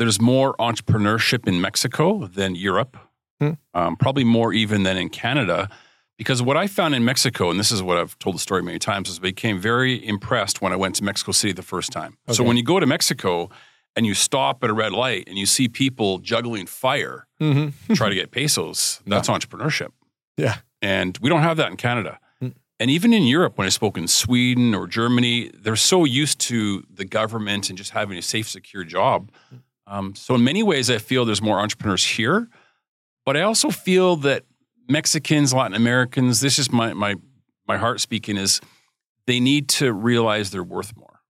[0.00, 2.96] there's more entrepreneurship in Mexico than Europe,
[3.40, 3.52] Hmm.
[3.74, 5.68] um, probably more even than in Canada.
[6.18, 8.78] Because what I found in Mexico, and this is what I've told the story many
[8.78, 12.16] times, is I became very impressed when I went to Mexico City the first time.
[12.30, 13.48] So when you go to Mexico
[13.96, 17.94] and you stop at a red light and you see people juggling fire, Mm-hmm.
[17.94, 19.88] try to get pesos, that's entrepreneurship.
[20.36, 20.56] Yeah.
[20.82, 22.18] And we don't have that in Canada.
[22.42, 22.52] Mm.
[22.78, 26.84] And even in Europe, when I spoke in Sweden or Germany, they're so used to
[26.92, 29.30] the government and just having a safe, secure job.
[29.90, 32.48] Um, so, in many ways, I feel there's more entrepreneurs here.
[33.26, 34.44] But I also feel that
[34.88, 37.16] Mexicans, Latin Americans, this is my, my,
[37.68, 38.60] my heart speaking, is
[39.26, 41.20] they need to realize they're worth more.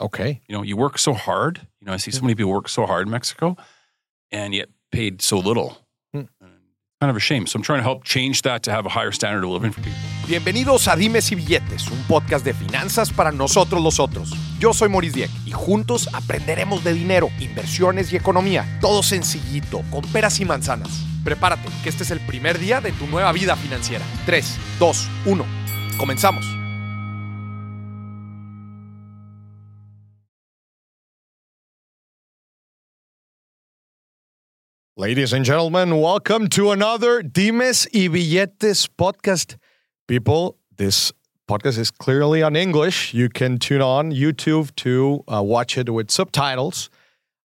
[0.00, 0.40] Okay.
[0.48, 1.60] You know, you work so hard.
[1.80, 3.56] You know, I see so many people work so hard in Mexico
[4.32, 5.83] and yet paid so little.
[7.10, 7.46] Of shame.
[7.46, 9.82] So I'm trying to help change that to have a higher standard of living for.
[10.26, 14.30] Bienvenidos a Dimes y Billetes, un podcast de finanzas para nosotros los otros.
[14.58, 18.78] Yo soy Maurice Dieck y juntos aprenderemos de dinero, inversiones y economía.
[18.80, 21.04] Todo sencillito, con peras y manzanas.
[21.24, 24.04] Prepárate, que este es el primer día de tu nueva vida financiera.
[24.24, 25.44] 3, 2, 1.
[25.98, 26.63] Comenzamos.
[34.96, 39.56] Ladies and gentlemen, welcome to another Dimes y Billetes podcast.
[40.06, 41.10] People, this
[41.48, 43.12] podcast is clearly on English.
[43.12, 46.90] You can tune on YouTube to uh, watch it with subtitles.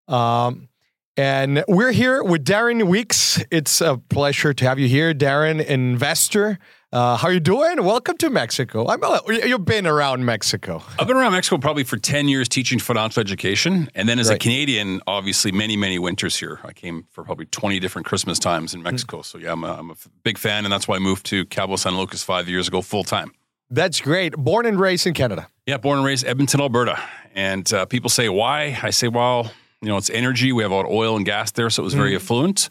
[0.06, 0.68] Um,
[1.16, 3.42] and we're here with Darren Weeks.
[3.50, 6.56] It's a pleasure to have you here, Darren, investor.
[6.92, 7.84] Uh, how are you doing?
[7.84, 8.88] Welcome to Mexico.
[8.88, 10.82] I'm you've been around Mexico.
[10.98, 13.88] I've been around Mexico probably for 10 years teaching financial education.
[13.94, 16.58] And then as a Canadian, obviously many, many winters here.
[16.64, 19.22] I came for probably 20 different Christmas times in Mexico.
[19.22, 20.64] So yeah, I'm a, I'm a big fan.
[20.64, 23.30] And that's why I moved to Cabo San Lucas five years ago full time.
[23.70, 24.36] That's great.
[24.36, 25.46] Born and raised in Canada.
[25.66, 27.00] Yeah, born and raised Edmonton, Alberta.
[27.36, 28.76] And uh, people say, why?
[28.82, 30.50] I say, well, you know, it's energy.
[30.52, 31.70] We have a lot of oil and gas there.
[31.70, 32.68] So it was very affluent.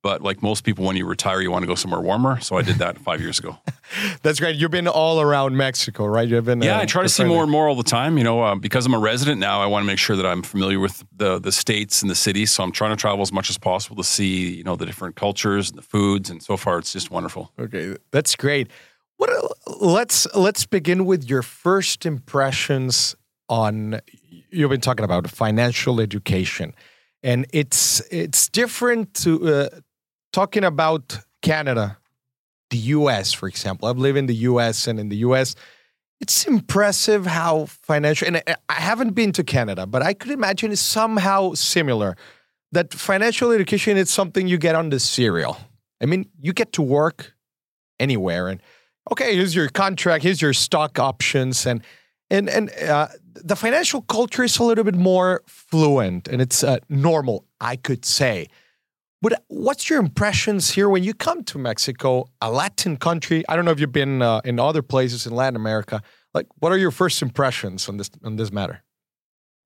[0.00, 2.40] But like most people, when you retire, you want to go somewhere warmer.
[2.40, 3.58] So I did that five years ago.
[4.22, 4.54] That's great.
[4.54, 6.28] You've been all around Mexico, right?
[6.28, 6.62] You've been.
[6.62, 8.16] Yeah, uh, I try to see more and more all the time.
[8.16, 10.42] You know, uh, because I'm a resident now, I want to make sure that I'm
[10.42, 12.52] familiar with the the states and the cities.
[12.52, 15.16] So I'm trying to travel as much as possible to see, you know, the different
[15.16, 16.30] cultures and the foods.
[16.30, 17.52] And so far, it's just wonderful.
[17.58, 18.70] Okay, that's great.
[19.16, 19.30] What?
[19.80, 23.16] Let's let's begin with your first impressions
[23.48, 24.00] on.
[24.50, 26.72] You've been talking about financial education,
[27.22, 29.68] and it's it's different to uh,
[30.38, 31.98] talking about Canada,
[32.70, 33.32] the U.S.
[33.32, 34.86] For example, I've lived in the U.S.
[34.86, 35.56] and in the U.S.
[36.20, 40.80] It's impressive how financial, and I haven't been to Canada, but I could imagine it's
[40.80, 42.16] somehow similar.
[42.70, 45.56] That financial education is something you get on the serial.
[46.00, 47.34] I mean, you get to work
[47.98, 48.62] anywhere, and
[49.10, 51.82] okay, here's your contract, here's your stock options, and
[52.30, 56.78] and and uh, the financial culture is a little bit more fluent and it's uh,
[56.88, 58.46] normal, I could say.
[59.20, 63.44] But what's your impressions here when you come to Mexico, a Latin country?
[63.48, 66.02] I don't know if you've been uh, in other places in Latin America.
[66.34, 68.82] Like, what are your first impressions on this on this matter?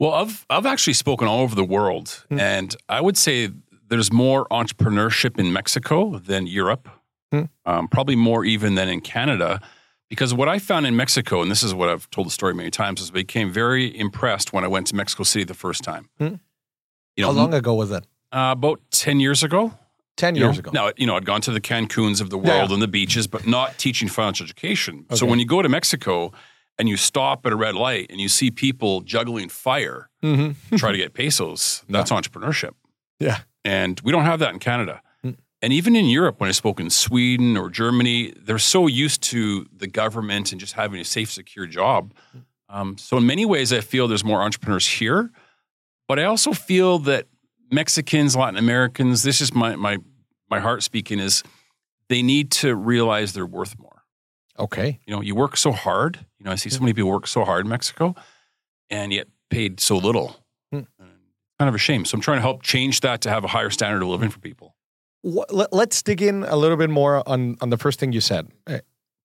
[0.01, 2.41] Well, I've I've actually spoken all over the world, Hmm.
[2.41, 3.51] and I would say
[3.89, 6.89] there's more entrepreneurship in Mexico than Europe.
[7.31, 7.45] Hmm.
[7.67, 9.61] Um, probably more even than in Canada.
[10.09, 12.71] Because what I found in Mexico, and this is what I've told the story many
[12.71, 16.09] times, is I became very impressed when I went to Mexico City the first time.
[16.19, 16.35] Hmm.
[17.17, 18.07] You know, How long ago was that?
[18.33, 19.73] Uh, about ten years ago.
[20.17, 20.61] Ten you years know?
[20.61, 20.71] ago.
[20.73, 22.75] Now, you know, I'd gone to the Cancuns of the world yeah.
[22.75, 25.07] and the beaches, but not teaching financial education.
[25.15, 26.33] So when you go to Mexico
[26.79, 30.77] and you stop at a red light and you see people juggling fire, Mm-hmm.
[30.77, 32.75] try to get pesos, that's entrepreneurship.
[33.19, 33.41] Yeah.
[33.65, 35.03] And we don't have that in Canada.
[35.25, 35.37] Mm.
[35.61, 39.67] And even in Europe, when I spoke in Sweden or Germany, they're so used to
[39.77, 42.15] the government and just having a safe, secure job.
[42.69, 45.31] Um, so, in many ways, I feel there's more entrepreneurs here.
[46.07, 47.27] But I also feel that
[47.73, 49.99] Mexicans, Latin Americans, this is my, my,
[50.51, 51.43] my heart speaking, is
[52.09, 54.03] they need to realize they're worth more.
[54.59, 55.01] Okay.
[55.07, 56.25] You know, you work so hard.
[56.39, 58.15] You know, I see so many people work so hard in Mexico
[58.91, 60.37] and yet paid so little.
[60.71, 60.81] Hmm.
[61.59, 62.05] Kind of a shame.
[62.05, 64.41] So I'm trying to help change that to have a higher standard of living for
[64.41, 64.77] people.
[65.23, 68.21] What, let, us dig in a little bit more on, on the first thing you
[68.21, 68.49] said.
[68.67, 68.79] Uh,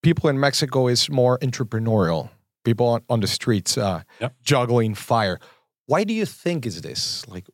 [0.04, 2.30] People in Mexico is more entrepreneurial.
[2.64, 4.36] People on, on the streets uh, Yep.
[4.44, 5.40] juggling fire.
[5.88, 7.28] Why do you think is this?
[7.28, 7.48] Like,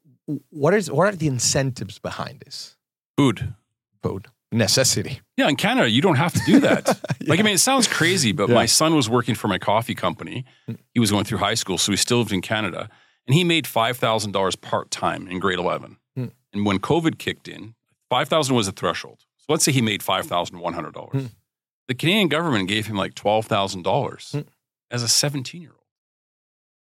[0.49, 2.75] what is what are the incentives behind this?
[3.17, 3.53] Food.
[4.01, 5.19] Food necessity.
[5.35, 6.99] Yeah, in Canada, you don't have to do that.
[7.25, 8.55] Like, I mean, it sounds crazy, but Yeah.
[8.55, 10.43] my son was working for my coffee company.
[10.93, 12.89] He was going through high school, so he still lived in Canada.
[13.25, 15.97] And he made $5,000 part time in grade 11.
[16.15, 16.25] Hmm.
[16.51, 17.75] And when COVID kicked in,
[18.09, 19.19] 5000 was a threshold.
[19.37, 21.11] So let's say he made $5,100.
[21.13, 21.25] Hmm.
[21.87, 24.41] The Canadian government gave him like $12,000 Hmm.
[24.91, 25.79] as a 17 year old.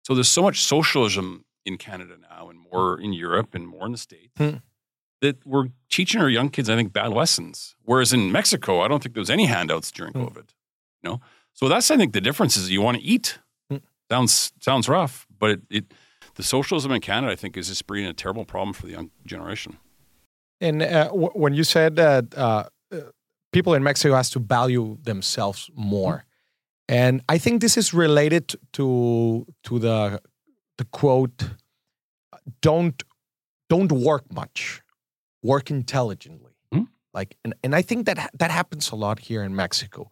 [0.04, 3.92] So there's so much socialism in Canada now, and more in Europe, and more in
[3.92, 4.32] the states.
[4.36, 4.56] Hmm.
[5.20, 7.76] That we're teaching our young kids, I think, bad lessons.
[7.84, 10.24] Whereas in Mexico, I don't think there was any handouts during Hmm.
[10.24, 10.48] COVID.
[11.02, 11.20] You know,
[11.52, 13.38] so that's I think the difference is you want to eat.
[13.70, 13.78] Hmm.
[14.10, 15.84] Sounds sounds rough, but it, it
[16.34, 19.10] the socialism in Canada, I think, is just bringing a terrible problem for the young
[19.26, 19.78] generation.
[20.60, 22.96] And uh, w- when you said that uh, uh,
[23.52, 26.24] people in Mexico has to value themselves more,
[26.88, 30.20] and I think this is related to to the
[30.78, 31.50] the quote,
[32.60, 33.02] "Don't
[33.68, 34.82] don't work much,
[35.42, 36.88] work intelligently." Mhm.
[37.12, 40.10] Like, and, and I think that that happens a lot here in Mexico,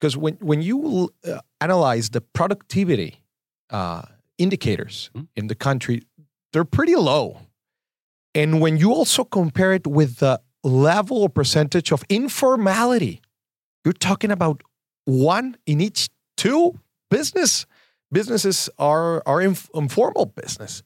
[0.00, 3.22] because when when you uh, analyze the productivity
[3.70, 4.02] uh,
[4.38, 5.28] indicators Mhm.
[5.36, 6.02] in the country,
[6.52, 7.40] they're pretty low.
[8.34, 13.20] And when you also compare it with the level or percentage of informality,
[13.84, 14.62] you're talking about
[15.04, 16.78] one in each two
[17.10, 17.66] business
[18.12, 20.82] businesses are are inf- informal business.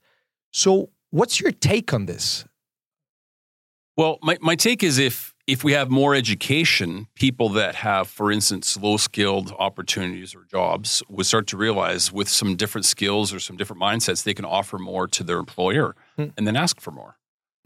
[0.52, 2.44] So, what's your take on this?
[3.96, 8.30] Well, my, my take is if if we have more education, people that have, for
[8.30, 13.40] instance, low skilled opportunities or jobs would start to realize with some different skills or
[13.40, 16.26] some different mindsets, they can offer more to their employer Hmm.
[16.36, 17.16] and then ask for more.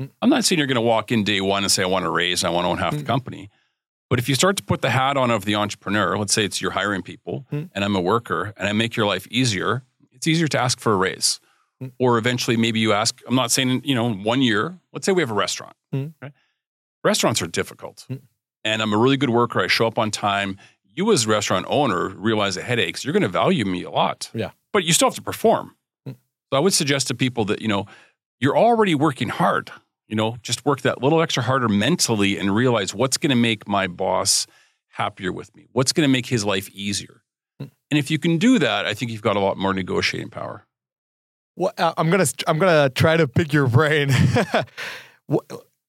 [0.01, 0.07] Hmm.
[0.23, 2.11] I'm not saying you're going to walk in day one and say, I want to
[2.11, 3.07] raise, I want to own half the Hmm.
[3.07, 3.51] company.
[4.09, 6.61] But if you start to put the hat on of the entrepreneur, let's say it's
[6.61, 7.65] you're hiring people Hmm.
[7.75, 9.83] and I'm a worker and I make your life easier,
[10.13, 11.41] it's easier to ask for a raise.
[11.81, 11.89] Hmm.
[11.99, 15.23] Or eventually, maybe you ask, I'm not saying, you know, one year, let's say we
[15.23, 15.75] have a restaurant.
[15.93, 16.07] Hmm.
[16.23, 16.33] Okay?
[17.05, 18.05] Restaurants are difficult.
[18.09, 18.17] Hmm.
[18.65, 19.61] And I'm a really good worker.
[19.61, 20.57] I show up on time.
[20.85, 23.05] You, as a restaurant owner, realize the headaches.
[23.05, 24.31] You're going to value me a lot.
[24.35, 24.51] Yeah.
[24.73, 25.77] But you still have to perform.
[26.07, 26.13] Hmm.
[26.51, 27.87] So I would suggest to people that, you know,
[28.41, 29.71] you're already working hard.
[30.09, 33.67] You know, just work that little extra harder mentally and realize what's going to make
[33.67, 34.47] my boss
[34.89, 35.67] happier with me.
[35.73, 37.23] What's going to make his life easier.
[37.59, 37.67] Hmm.
[37.91, 40.67] And if you can do that, I think you've got a lot more negotiating power.
[41.57, 44.11] Well, uh, I'm gonna I'm gonna try to pick your brain.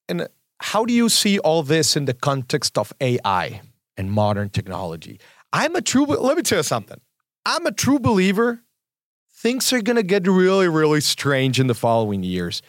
[0.09, 0.27] And
[0.59, 3.61] how do you see all this in the context of AI
[3.97, 5.19] and modern technology?
[5.53, 6.05] I'm a true.
[6.05, 6.99] Let me tell you something.
[7.45, 8.61] I'm a true believer.
[9.33, 12.61] Things are gonna get really, really strange in the following years,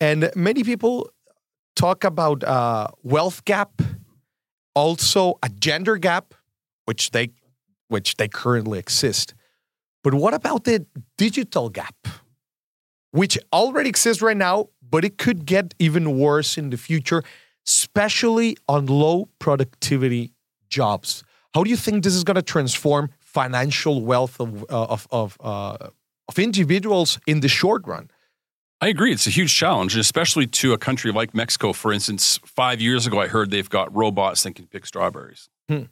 [0.00, 1.10] and many people
[1.74, 3.82] talk about uh, wealth gap,
[4.74, 6.34] also a gender gap,
[6.84, 7.30] which they
[7.88, 9.34] which they currently exist.
[10.02, 11.94] But what about the digital gap?
[13.16, 17.22] which already exists right now, but it could get even worse in the future,
[17.66, 20.32] especially on low productivity
[20.68, 21.24] jobs.
[21.54, 25.38] How do you think this is going to transform financial wealth of uh, of of,
[25.40, 25.88] uh,
[26.28, 28.10] of individuals in the short run?
[28.80, 29.12] I agree.
[29.12, 32.38] It's a huge challenge, and especially to a country like Mexico, for instance.
[32.44, 35.48] Five years ago, I heard they've got robots that can pick strawberries.
[35.68, 35.84] Hmm.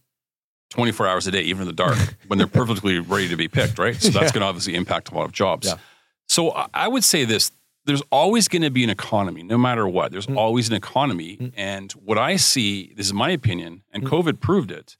[0.70, 1.96] 24 hours a day, even in the dark,
[2.26, 3.94] when they're perfectly ready to be picked, right?
[3.96, 4.32] So that's Yeah.
[4.32, 5.68] going to obviously impact a lot of jobs.
[5.68, 5.74] Yeah.
[6.26, 7.52] So I- I would say this
[7.86, 10.10] there's always going to be an economy, no matter what.
[10.10, 10.38] There's Hmm.
[10.38, 11.34] always an economy.
[11.36, 11.48] Hmm.
[11.54, 14.08] And what I see, this is my opinion, and Hmm.
[14.08, 14.96] COVID proved it.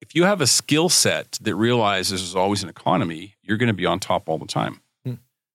[0.00, 3.72] If you have a skill set that realizes there's always an economy, you're going to
[3.72, 4.80] be on top all the time.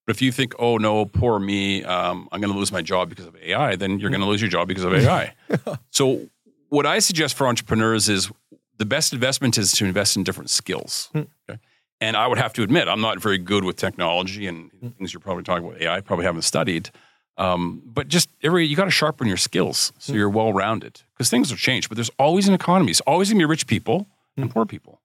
[0.10, 3.10] But if you think, oh no, poor me, um, I'm going to lose my job
[3.10, 5.36] because of AI, then you're going to lose your job because of AI.
[5.92, 6.28] so,
[6.70, 8.32] what I suggest for entrepreneurs is
[8.78, 11.10] the best investment is to invest in different skills.
[11.14, 11.22] Hmm.
[11.48, 11.60] Okay?
[12.02, 14.88] And I would have to admit, I'm not very good with technology and Hmm.
[14.98, 16.90] things you're probably talking about AI, I probably haven't studied.
[17.38, 20.18] Um, but just every, you got to sharpen your skills so Hmm.
[20.18, 21.88] you're well rounded because things have changed.
[21.88, 22.90] But there's always an economy.
[22.90, 24.07] It's always going to be rich people
[24.38, 25.02] and poor people.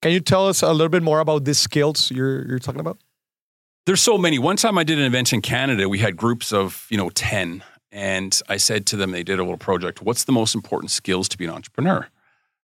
[0.00, 2.96] Can you tell us a little bit more about these skills you're you're talking about?
[3.88, 4.38] There's so many.
[4.38, 7.64] One time I did an event in Canada, we had groups of, you know, 10.
[7.90, 11.26] And I said to them, they did a little project, what's the most important skills
[11.30, 12.06] to be an entrepreneur?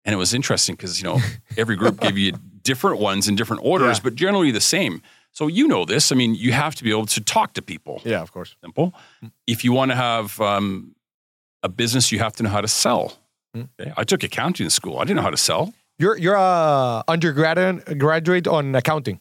[0.04, 1.20] And it was interesting because, you know,
[1.56, 4.02] every group gave you different ones in different orders, Yeah.
[4.02, 5.02] but generally the same.
[5.30, 6.10] So you know this.
[6.10, 8.02] I mean, you have to be able to talk to people.
[8.04, 8.56] Yeah, of course.
[8.60, 8.92] Simple.
[9.46, 10.96] If you want to have um,
[11.62, 13.12] a business, you have to know how to sell.
[13.56, 13.68] Mm.
[13.80, 13.92] Okay?
[13.96, 14.98] I took accounting in school.
[14.98, 15.74] I didn't know how to sell.
[15.96, 19.20] You're you're a undergraduate graduate on accounting.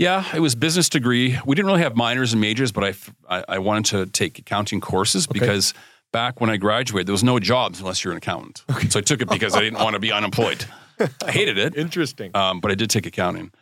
[0.00, 1.38] Yeah, it was business degree.
[1.44, 2.84] We didn't really have minors and majors, but
[3.28, 5.38] I I wanted to take accounting courses Okay.
[5.38, 5.74] because
[6.10, 8.64] back when I graduated, there was no jobs unless you're an accountant.
[8.90, 10.64] So I took it because I didn't want to be unemployed.
[11.26, 12.30] I hated it, Interesting.
[12.34, 13.52] um, but I did take accounting.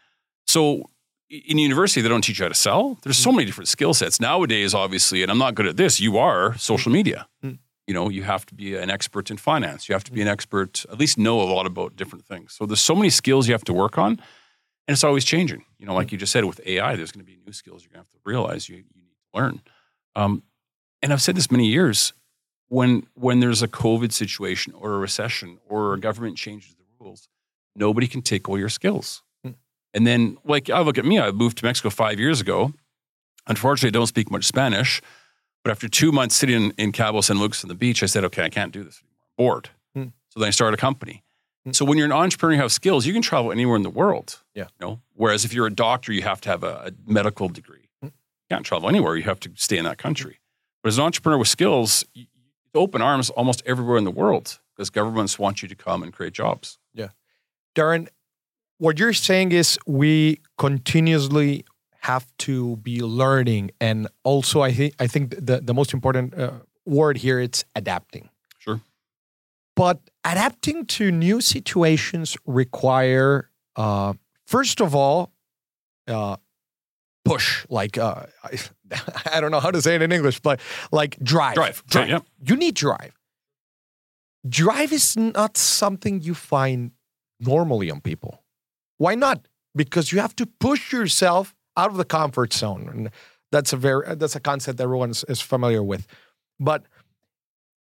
[0.46, 0.84] So
[1.28, 2.98] in university, they don't teach you how to sell.
[3.02, 4.74] There's so many different skill sets nowadays.
[4.74, 6.00] Obviously, and I'm not good at this.
[6.00, 7.26] You are social media.
[7.44, 7.58] Mm.
[7.88, 9.88] You know, you have to be an expert in finance.
[9.88, 12.54] You have to be an expert, at least know a lot about different things.
[12.56, 14.20] So there's so many skills you have to work on,
[14.88, 15.64] and it's always changing.
[15.78, 17.90] You know, like you just said with AI, there's going to be new skills you're
[17.90, 19.60] going to have to realize you, you need to learn.
[20.16, 20.42] Um,
[21.02, 22.14] and I've said this many years.
[22.70, 27.28] When when there's a COVID situation or a recession or a government changes the rules,
[27.74, 29.22] nobody can take all your skills.
[29.42, 29.52] Hmm.
[29.94, 32.74] And then, like I look at me, I moved to Mexico five years ago.
[33.46, 35.00] Unfortunately, I don't speak much Spanish.
[35.64, 38.24] But after two months sitting in, in Cabo San Lucas on the beach, I said,
[38.24, 39.18] okay, I can't do this anymore.
[39.22, 39.70] I'm bored.
[39.94, 40.08] Hmm.
[40.28, 41.24] So then I started a company.
[41.68, 41.72] Hmm.
[41.72, 44.42] So when you're an entrepreneur, you have skills, you can travel anywhere in the world.
[44.54, 44.64] Yeah.
[44.80, 45.00] You know?
[45.14, 47.88] Whereas if you're a doctor, you have to have a, a medical degree.
[48.00, 48.06] Hmm.
[48.06, 49.16] You can't travel anywhere.
[49.16, 50.40] You have to stay in that country.
[50.82, 52.26] But as an entrepreneur with skills, you,
[52.74, 56.32] open arms almost everywhere in the world because governments want you to come and create
[56.32, 56.78] jobs.
[56.94, 57.08] Yeah.
[57.74, 58.08] Darren,
[58.78, 61.64] what you're saying is we continuously
[62.00, 66.52] have to be learning, and also I think I think the the most important uh,
[66.86, 68.30] word here it's adapting.
[68.58, 68.80] Sure.
[69.74, 69.98] But
[70.30, 74.12] adapting to new situations require, uh,
[74.46, 75.32] first of all,
[76.06, 76.36] uh,
[77.24, 77.66] push.
[77.68, 78.58] Like uh, I,
[79.32, 80.60] I don't know how to say it in English, but
[80.92, 81.54] like drive.
[81.54, 81.82] Drive.
[81.86, 82.08] Drive.
[82.08, 82.20] Yeah.
[82.44, 83.14] You need drive.
[84.48, 86.92] Drive is not something you find
[87.40, 88.42] normally on people.
[88.98, 89.46] Why not?
[89.74, 93.10] Because you have to push yourself out of the comfort zone, and
[93.52, 96.06] that's a very that's a concept that everyone is, is familiar with.
[96.58, 96.84] But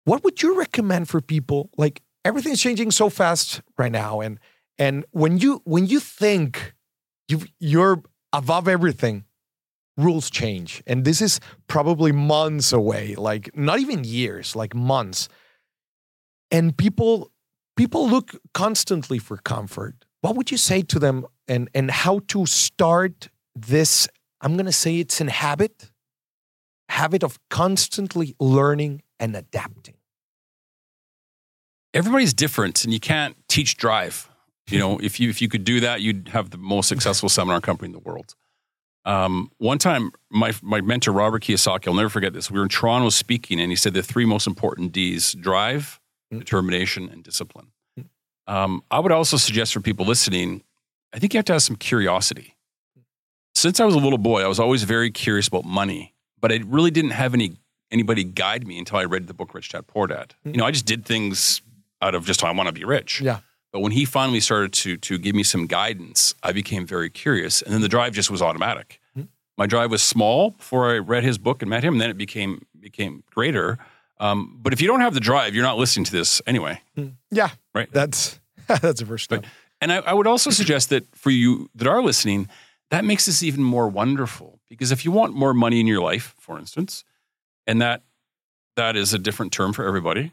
[0.05, 1.69] what would you recommend for people?
[1.77, 4.39] Like everything's changing so fast right now, and
[4.77, 6.73] and when you when you think
[7.27, 8.01] you you're
[8.31, 9.25] above everything,
[9.97, 13.15] rules change, and this is probably months away.
[13.15, 15.29] Like not even years, like months.
[16.51, 17.31] And people
[17.75, 20.05] people look constantly for comfort.
[20.21, 24.07] What would you say to them and and how to start this
[24.41, 25.91] I'm going to say it's an habit
[26.89, 29.95] habit of constantly learning and adapting.
[31.93, 34.29] Everybody's different and you can't teach drive.
[34.69, 37.59] You know, if you if you could do that, you'd have the most successful seminar
[37.61, 38.33] company in the world.
[39.05, 42.49] Um, one time, my my mentor Robert Kiyosaki, I'll never forget this.
[42.49, 45.99] We were in Toronto speaking, and he said the three most important D's: drive,
[46.33, 46.39] Mm.
[46.39, 47.67] determination, and discipline.
[47.99, 48.05] Mm.
[48.47, 50.63] Um, I would also suggest for people listening,
[51.13, 52.55] I think you have to have some curiosity.
[53.53, 56.61] Since I was a little boy, I was always very curious about money, but I
[56.65, 57.57] really didn't have any
[57.91, 60.33] anybody guide me until I read the book Rich Dad Poor Dad.
[60.45, 60.51] Mm.
[60.53, 61.61] You know, I just did things
[62.03, 63.21] out of just I want to be rich.
[63.21, 63.39] Yeah.
[63.71, 67.61] But when he finally started to to give me some guidance, I became very curious,
[67.63, 68.99] and then the drive just was automatic.
[69.15, 69.23] Hmm.
[69.57, 72.17] My drive was small before I read his book and met him, and then it
[72.17, 73.77] became became greater.
[74.19, 76.81] Um, but if you don't have the drive, you're not listening to this anyway.
[77.31, 77.49] Yeah.
[77.73, 77.89] Right.
[77.91, 79.41] That's that's a first step.
[79.41, 79.49] But-
[79.81, 82.47] And I, I would also suggest that for you that are listening,
[82.89, 86.35] that makes this even more wonderful because if you want more money in your life,
[86.39, 87.03] for instance,
[87.67, 88.03] and that
[88.75, 90.31] that is a different term for everybody.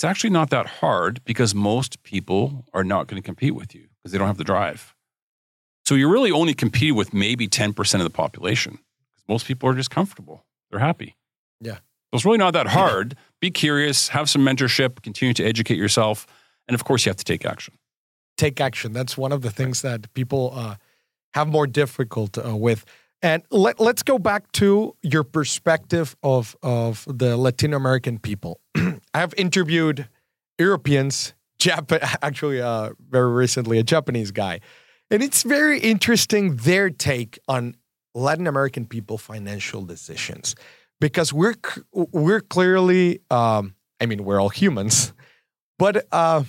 [0.00, 3.88] It's actually not that hard because most people are not going to compete with you
[3.98, 4.94] because they don't have the drive.
[5.84, 8.78] So you're really only competing with maybe 10% of the population
[9.10, 10.46] because most people are just comfortable.
[10.70, 11.16] They're happy.
[11.60, 11.74] Yeah.
[11.74, 13.14] So it's really not that hard.
[13.42, 16.26] Be curious, have some mentorship, continue to educate yourself.
[16.66, 17.74] And of course, you have to take action.
[18.38, 18.94] take action.
[18.94, 20.76] That's one of the things that people uh,
[21.34, 22.86] have more difficult uh, with.
[23.20, 28.62] And let, let's go back to your perspective of, of the Latin American people.
[29.14, 30.08] I have interviewed
[30.58, 34.60] Europeans, Jap- actually, uh, very recently, a Japanese guy.
[35.10, 37.74] And it's very interesting their take on
[38.14, 40.54] Latin American people financial decisions
[41.00, 41.54] because we're
[41.92, 45.12] we're clearly um, I mean we're all humans
[45.80, 46.44] but uh,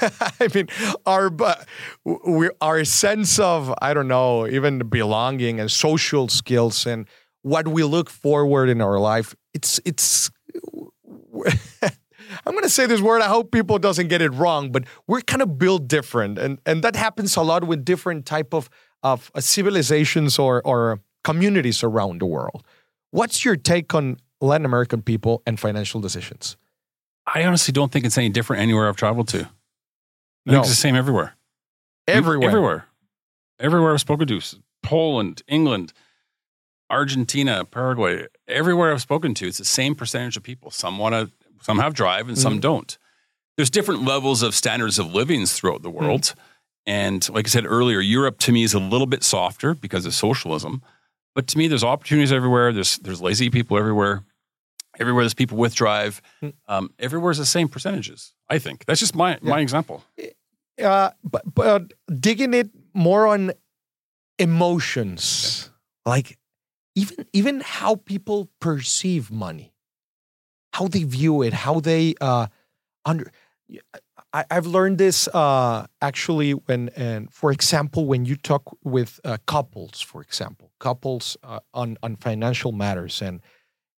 [0.40, 0.68] I mean,
[1.04, 1.28] our
[2.04, 7.08] we, our sense of I don't know, even belonging and social skills and
[7.42, 9.34] what we look forward in our life.
[9.52, 10.30] It's it's.
[12.46, 13.22] I'm going to say this word.
[13.22, 16.82] I hope people doesn't get it wrong, but we're kind of built different, and and
[16.84, 18.68] that happens a lot with different type of
[19.02, 22.62] of uh, civilizations or or communities around the world.
[23.10, 26.56] What's your take on Latin American people and financial decisions?
[27.26, 29.38] I honestly don't think it's any different anywhere I've traveled to.
[29.40, 29.48] I
[30.46, 30.52] No.
[30.52, 31.36] think it's the same everywhere.
[32.06, 32.48] Everywhere.
[32.48, 32.86] Everywhere.
[33.58, 34.40] Everywhere I've spoken to,
[34.82, 35.92] Poland, England,
[36.90, 40.70] Argentina, Paraguay, everywhere I've spoken to, it's the same percentage of people.
[40.70, 41.30] Some want to,
[41.62, 42.62] some have drive and some Mhm.
[42.62, 42.98] don't.
[43.56, 46.34] There's different levels of standards of livings throughout the world.
[46.86, 50.14] And like I said earlier, Europe to me is a little bit softer because of
[50.14, 50.82] socialism.
[51.34, 52.72] But to me, there's opportunities everywhere.
[52.72, 54.24] There's there's lazy people everywhere.
[54.98, 56.20] Everywhere there's people with drive.
[56.40, 56.48] Hmm.
[56.66, 58.32] Um, everywhere's the same percentages.
[58.48, 60.02] I think that's just my my example.
[60.82, 63.52] uh, but but digging it more on
[64.38, 65.70] emotions,
[66.06, 66.38] like
[66.94, 69.72] even even how people perceive money,
[70.72, 72.46] how they view it, how they uh,
[73.04, 73.30] under.
[74.32, 79.38] I, I've learned this uh, actually when, and for example, when you talk with uh,
[79.46, 83.40] couples, for example, couples uh, on on financial matters, and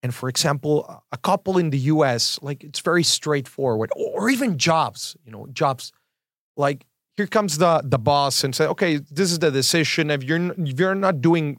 [0.03, 2.39] and for example, a couple in the U.S.
[2.43, 5.93] like it's very straightforward, or even jobs, you know, jobs
[6.57, 10.11] like here comes the the boss and say, okay, this is the decision.
[10.11, 11.59] If you're if you're not doing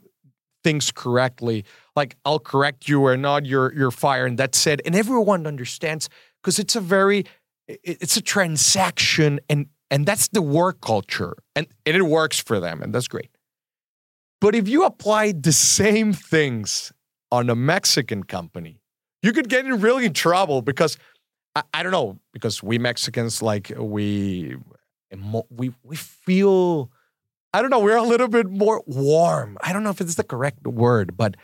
[0.64, 1.64] things correctly.
[1.94, 4.80] Like I'll correct you or not, you're you're fired, and that's it.
[4.84, 6.08] And everyone understands
[6.42, 7.24] because it's a very
[7.68, 12.82] it's a transaction and and that's the work culture and, and it works for them
[12.82, 13.30] and that's great
[14.40, 16.92] but if you apply the same things
[17.32, 18.80] on a mexican company
[19.22, 20.98] you could get in really trouble because
[21.54, 24.56] I, I don't know because we mexicans like we
[25.50, 26.90] we we feel
[27.54, 30.24] i don't know we're a little bit more warm i don't know if it's the
[30.24, 31.36] correct word but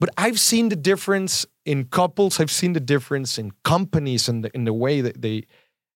[0.00, 2.40] but I've seen the difference in couples.
[2.40, 5.44] I've seen the difference in companies and in the way that they,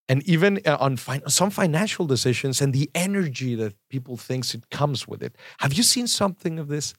[0.08, 0.96] and even uh, on
[1.26, 5.36] some financial decisions and the energy that people thinks it comes with it.
[5.58, 6.94] Have you seen something of this?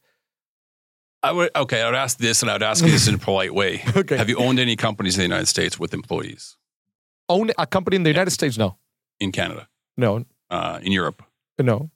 [1.24, 1.82] I would okay.
[1.82, 3.84] I would ask this, and I would ask this in a polite way.
[3.96, 4.16] okay.
[4.16, 6.58] Have you owned any companies in the United States with employees?
[7.28, 8.58] Own a company in the United States?
[8.58, 8.78] No.
[9.20, 9.68] In Canada?
[9.98, 10.26] No.
[10.50, 11.24] Uh, in Europe?
[11.58, 11.92] No.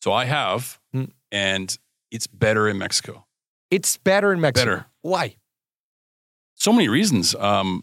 [0.00, 1.10] So I have, mm.
[1.32, 1.76] and
[2.10, 3.26] it's better in Mexico.
[3.70, 4.70] It's better in Mexico.
[4.70, 4.86] Better.
[5.02, 5.36] Why?
[6.54, 7.34] So many reasons.
[7.34, 7.82] Um,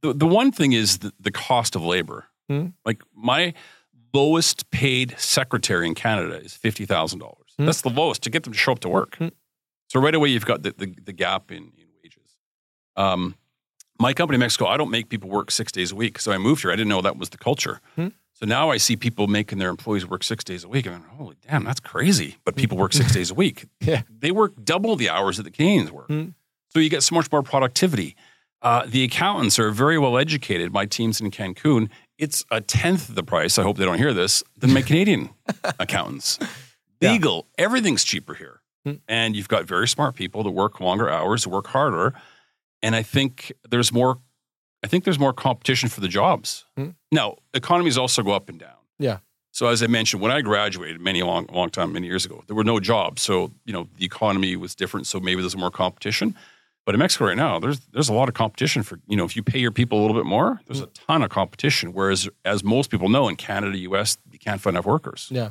[0.00, 2.26] the, the one thing is the, the cost of labor.
[2.48, 2.68] Hmm?
[2.84, 3.54] Like my
[4.12, 7.54] lowest paid secretary in Canada is fifty thousand dollars.
[7.56, 7.66] Hmm?
[7.66, 9.16] That's the lowest to get them to show up to work.
[9.16, 9.28] Hmm?
[9.88, 12.36] So right away you've got the, the, the gap in, in wages.
[12.96, 13.36] Um,
[14.00, 16.18] my company in Mexico, I don't make people work six days a week.
[16.18, 16.72] So I moved here.
[16.72, 17.80] I didn't know that was the culture.
[17.94, 18.08] Hmm?
[18.42, 20.88] So now I see people making their employees work six days a week.
[20.88, 22.38] I'm like, holy damn, that's crazy.
[22.44, 23.66] But people work six days a week.
[23.80, 24.02] Yeah.
[24.08, 26.08] They work double the hours that the Canadians work.
[26.08, 26.34] Mm.
[26.68, 28.16] So you get so much more productivity.
[28.62, 30.72] Uh, the accountants are very well educated.
[30.72, 31.88] My team's in Cancun.
[32.18, 33.58] It's a tenth the price.
[33.58, 35.30] I hope they don't hear this than my Canadian
[35.78, 36.38] accountants.
[37.00, 37.64] Legal, yeah.
[37.64, 38.60] everything's cheaper here.
[38.86, 39.00] Mm.
[39.06, 42.12] And you've got very smart people that work longer hours, work harder.
[42.82, 44.18] And I think there's more
[44.82, 46.64] I think there's more competition for the jobs.
[46.76, 46.90] Hmm.
[47.10, 48.76] Now, economies also go up and down.
[48.98, 49.18] Yeah.
[49.52, 52.56] So as I mentioned, when I graduated many long long time, many years ago, there
[52.56, 53.22] were no jobs.
[53.22, 55.06] So, you know, the economy was different.
[55.06, 56.34] So maybe there's more competition.
[56.84, 59.36] But in Mexico right now, there's there's a lot of competition for, you know, if
[59.36, 60.84] you pay your people a little bit more, there's hmm.
[60.84, 61.92] a ton of competition.
[61.92, 65.28] Whereas as most people know in Canada, US, you can't find enough workers.
[65.30, 65.50] Yeah.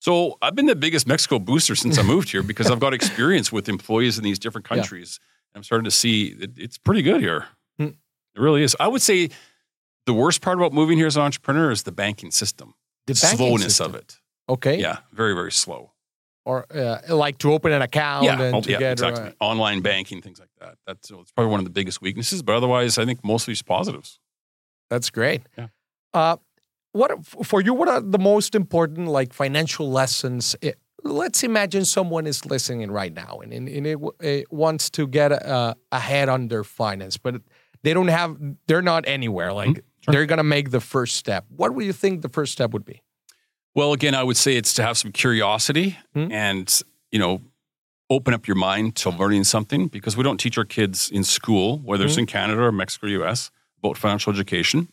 [0.00, 3.52] So I've been the biggest Mexico booster since I moved here because I've got experience
[3.52, 5.20] with employees in these different countries.
[5.20, 5.58] Yeah.
[5.58, 7.46] I'm starting to see it, it's pretty good here.
[8.34, 8.76] It really is.
[8.80, 9.30] I would say
[10.06, 12.74] the worst part about moving here as an entrepreneur is the banking system.
[13.06, 13.94] The banking slowness system.
[13.94, 14.18] of it.
[14.48, 14.78] Okay.
[14.78, 15.92] Yeah, very very slow.
[16.46, 19.28] Or uh, like to open an account yeah, and oh, to yeah, get exactly.
[19.40, 20.76] Uh, online banking things like that.
[20.86, 22.42] That's it's probably one of the biggest weaknesses.
[22.42, 24.18] But otherwise, I think mostly just positives.
[24.90, 25.42] That's great.
[25.56, 25.68] Yeah.
[26.12, 26.36] Uh,
[26.92, 27.72] what for you?
[27.72, 30.54] What are the most important like financial lessons?
[30.60, 35.06] It, let's imagine someone is listening right now and, and, and it, it, wants to
[35.06, 37.36] get uh, ahead on their finance, but
[37.84, 39.80] they don't have they're not anywhere like mm-hmm.
[40.00, 40.12] sure.
[40.12, 42.84] they're going to make the first step what would you think the first step would
[42.84, 43.02] be
[43.74, 46.32] well again i would say it's to have some curiosity mm-hmm.
[46.32, 47.40] and you know
[48.10, 51.78] open up your mind to learning something because we don't teach our kids in school
[51.78, 52.20] whether it's mm-hmm.
[52.20, 54.88] in canada or mexico or us about financial education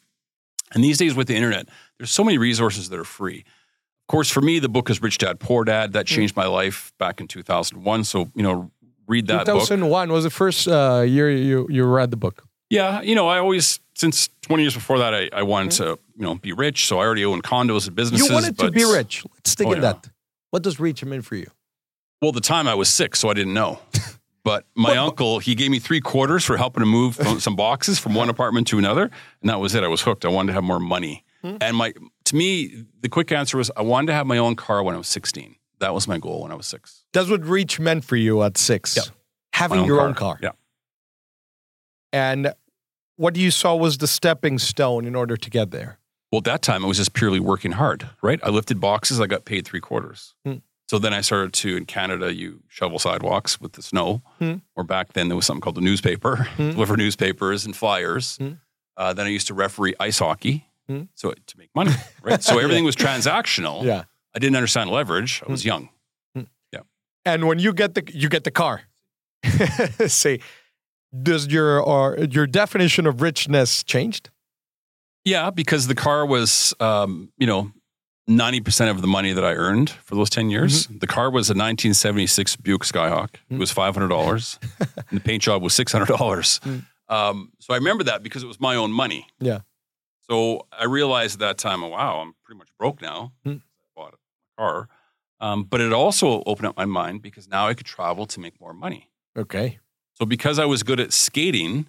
[0.74, 4.30] and these days with the internet there's so many resources that are free of course
[4.30, 6.10] for me the book is rich dad poor dad that mm.
[6.10, 8.70] changed my life back in 2001 so you know
[9.08, 10.14] read that 2001 book.
[10.14, 13.80] was the first uh, year you, you read the book yeah, you know, I always
[13.96, 16.88] since 20 years before that, I, I wanted to you know be rich.
[16.88, 18.28] So I already owned condos and businesses.
[18.28, 19.24] You wanted but, to be rich.
[19.34, 19.94] Let's stick oh, in yeah.
[19.94, 20.10] that.
[20.52, 21.48] What does rich mean for you?
[22.22, 23.80] Well, the time I was six, so I didn't know.
[24.44, 28.16] But my uncle, he gave me three quarters for helping to move some boxes from
[28.16, 29.84] one apartment to another, and that was it.
[29.84, 30.26] I was hooked.
[30.26, 31.24] I wanted to have more money.
[31.44, 31.58] Hmm.
[31.62, 31.94] And my
[32.26, 34.98] to me, the quick answer was I wanted to have my own car when I
[34.98, 35.56] was 16.
[35.80, 37.04] That was my goal when I was six.
[37.14, 38.96] That's what reach meant for you at six.
[38.96, 39.04] Yeah.
[39.54, 40.08] Having own your car.
[40.08, 40.40] own car.
[40.42, 40.52] Yeah.
[42.14, 42.54] And
[43.22, 46.00] what you saw was the stepping stone in order to get there?
[46.32, 48.40] Well, at that time, it was just purely working hard, right?
[48.42, 50.34] I lifted boxes, I got paid three quarters.
[50.44, 50.56] Hmm.
[50.90, 54.24] So then I started to, in Canada, you shovel sidewalks with the snow.
[54.40, 54.56] Hmm.
[54.76, 56.72] Or back then, there was something called the newspaper, hmm.
[56.72, 58.38] deliver newspapers and flyers.
[58.38, 58.54] Hmm.
[58.98, 61.04] Uh, then I used to referee ice hockey hmm.
[61.14, 61.92] so to make money,
[62.24, 62.42] right?
[62.42, 63.84] So everything was transactional.
[63.84, 64.06] Yeah.
[64.34, 65.44] I didn't understand leverage.
[65.48, 65.90] I was young.
[66.36, 66.82] Yeah.
[67.24, 68.82] And when you get the you get the car,
[70.08, 70.40] say
[71.20, 74.30] does your or your definition of richness changed?
[75.24, 77.72] Yeah, because the car was, um, you know,
[78.28, 80.88] ninety percent of the money that I earned for those ten years.
[80.88, 81.00] Mm-hmm.
[81.00, 83.32] The car was a 1976 Buick Skyhawk.
[83.32, 83.56] Mm-hmm.
[83.56, 86.60] It was five hundred dollars, and the paint job was six hundred dollars.
[86.64, 87.14] Mm-hmm.
[87.14, 89.28] Um, so I remember that because it was my own money.
[89.40, 89.60] Yeah.
[90.30, 93.34] So I realized at that time, oh, wow, I'm pretty much broke now.
[93.46, 93.58] Mm-hmm.
[93.58, 94.88] I bought a car,
[95.42, 98.60] um, but it also opened up my mind because now I could travel to make
[98.62, 99.10] more money.
[99.38, 99.80] Okay.
[100.16, 101.88] So because I was good at skating,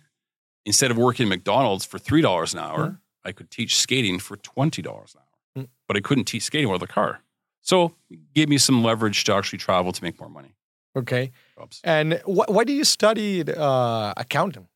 [0.64, 2.98] instead of working at McDonald's for three dollars an hour, mm.
[3.24, 5.64] I could teach skating for twenty dollars an hour.
[5.64, 5.68] Mm.
[5.86, 7.20] But I couldn't teach skating with a car.
[7.60, 10.54] So it gave me some leverage to actually travel to make more money.
[10.96, 11.30] Okay.
[11.56, 11.80] jobs.
[11.84, 14.66] And wh- why do you study uh, accounting?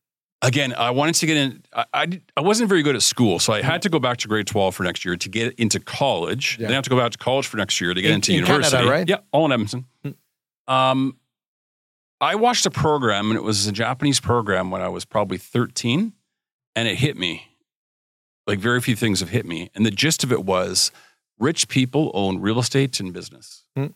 [0.43, 1.63] Again, I wanted to get in.
[1.73, 4.27] I, I, I wasn't very good at school, so I had to go back to
[4.27, 6.57] grade 12 for next year to get into college.
[6.59, 6.67] Yeah.
[6.67, 8.33] Then I have to go back to college for next year to get In- into
[8.33, 8.89] in Canada, university.
[8.89, 9.09] right?
[9.09, 9.85] Yeah, all in Edmonton.
[10.03, 10.73] Hmm.
[10.73, 11.17] Um,
[12.19, 16.13] I watched a program, and it was a Japanese program when I was probably 13,
[16.75, 17.47] and it hit me.
[18.47, 19.69] Like very few things have hit me.
[19.75, 20.91] And the gist of it was
[21.37, 23.65] rich people own real estate and business.
[23.75, 23.87] Hmm.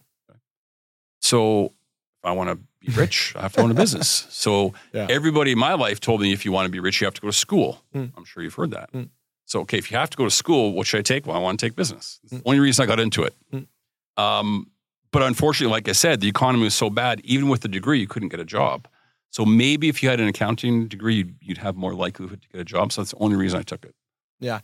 [1.21, 2.55] So if I want to
[2.85, 4.27] be rich, I have to own a business.
[4.29, 5.07] So Yeah.
[5.09, 7.21] everybody in my life told me if you want to be rich, you have to
[7.21, 7.81] go to school.
[7.93, 8.05] Hmm.
[8.17, 8.89] I'm sure you've heard that.
[8.91, 9.03] Hmm.
[9.45, 11.25] So, okay, if you have to go to school, what should I take?
[11.25, 12.19] Well, I want to take business.
[12.23, 12.37] It's Hmm.
[12.39, 13.35] the only reason I got into it.
[13.51, 14.21] Hmm.
[14.21, 14.70] Um,
[15.11, 18.07] but unfortunately, like I said, the economy was so bad, even with a degree, you
[18.07, 18.87] couldn't get a job.
[19.29, 22.61] So maybe if you had an accounting degree, you'd, you'd have more likelihood to get
[22.61, 22.91] a job.
[22.91, 23.95] So that's the only reason I took it.
[24.39, 24.59] Yeah.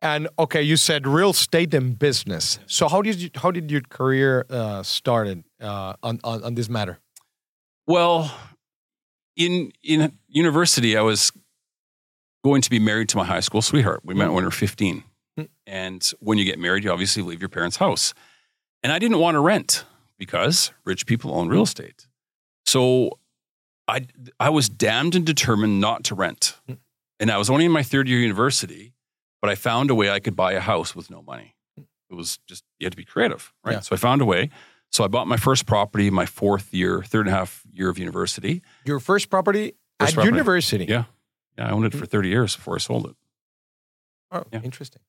[0.00, 2.58] And okay, you said real estate and business.
[2.66, 6.68] So how did you how did your career uh, started uh, on, on on this
[6.68, 6.98] matter?
[7.86, 8.34] Well,
[9.36, 11.30] in in university, I was
[12.42, 14.00] going to be married to my high school sweetheart.
[14.04, 15.04] We met when we were 15.
[15.36, 15.44] Hmm.
[15.68, 18.12] And when you get married, you obviously leave your parents' house.
[18.82, 19.84] And I didn't want to rent
[20.26, 22.06] because rich people own real estate.
[22.64, 23.18] So
[23.88, 24.06] I
[24.38, 26.56] I was damned and determined not to rent.
[26.66, 26.74] Hmm.
[27.18, 28.92] And I was only in my third year of university,
[29.40, 31.56] but I found a way I could buy a house with no money.
[32.10, 33.72] It was just you had to be creative, right?
[33.74, 33.80] Yeah.
[33.80, 34.50] So I found a way.
[34.90, 37.98] So I bought my first property my fourth year, third and a half year of
[37.98, 38.62] university.
[38.84, 40.34] Your first property First at property.
[40.36, 40.84] university.
[40.84, 41.04] Yeah.
[41.58, 43.16] Yeah, I owned it for 30 years before I sold it.
[44.30, 44.60] Oh, Yeah.
[44.62, 45.02] interesting.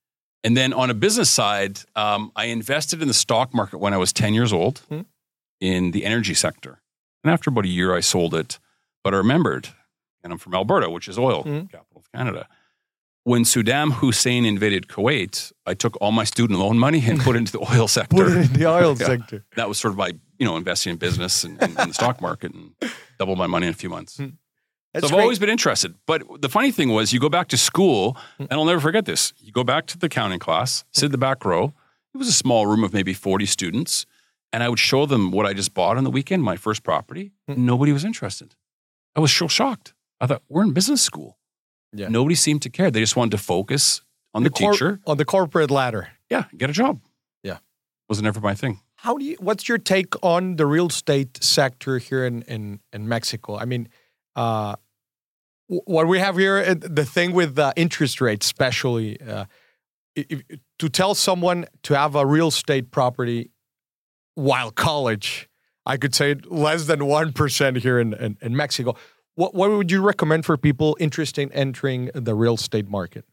[0.43, 3.97] And then on a business side, um, I invested in the stock market when I
[3.97, 5.01] was 10 years old Hmm.
[5.61, 6.81] in the energy sector.
[7.23, 8.59] And after about a year, I sold it.
[9.03, 9.69] But I remembered,
[10.23, 11.61] and I'm from Alberta, which is oil, Hmm.
[11.67, 12.47] capital of Canada.
[13.25, 17.39] When Saddam Hussein invaded Kuwait, I took all my student loan money and put it
[17.39, 18.17] into the oil sector.
[18.17, 19.05] Put it in the oil Yeah.
[19.07, 19.45] sector.
[19.55, 22.19] That was sort of my, you know, investing in business and, and in the stock
[22.19, 22.71] market and
[23.19, 24.19] doubled my money in a few months.
[24.93, 24.99] Hmm.
[24.99, 25.21] So I've great.
[25.21, 25.95] always been interested.
[26.05, 28.43] But the funny thing was, you go back to school, Hmm.
[28.43, 29.33] and I'll never forget this.
[29.39, 31.73] You go back to the accounting class, sit in the back row.
[32.13, 34.05] It was a small room of maybe 40 students.
[34.51, 37.31] And I would show them what I just bought on the weekend, my first property.
[37.47, 37.65] Hmm.
[37.65, 38.55] Nobody was interested.
[39.15, 39.93] I was so shocked.
[40.21, 41.37] I thought, we're in business school.
[41.91, 42.07] Yeah.
[42.09, 42.91] Nobody seemed to care.
[42.91, 44.01] They just wanted to focus
[44.33, 44.99] on the, cor- teacher.
[45.07, 46.09] on the corporate ladder.
[46.29, 46.99] Yeah, get a job.
[47.43, 47.57] Yeah.
[48.09, 48.79] Wasn't ever my thing.
[48.95, 49.35] How do you?
[49.39, 53.57] What's your take on the real estate sector here in in, in Mexico?
[53.57, 53.89] I mean,
[54.35, 54.75] uh,
[55.85, 59.45] what we have here, uh, the thing with uh, interest rates, especially, uh,
[60.15, 60.41] if,
[60.79, 63.49] to tell someone to have a real estate property
[64.35, 65.49] while college,
[65.85, 68.95] I could say less than one percent here in, in in Mexico.
[69.35, 73.25] What what would you recommend for people interested in entering the real estate market?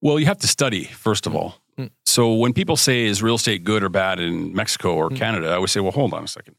[0.00, 1.56] Well, you have to study, first of all.
[1.78, 1.90] Mm.
[2.04, 5.16] So when people say, is real estate good or bad in Mexico or Mm.
[5.16, 6.56] Canada, I would say, well, hold on a second.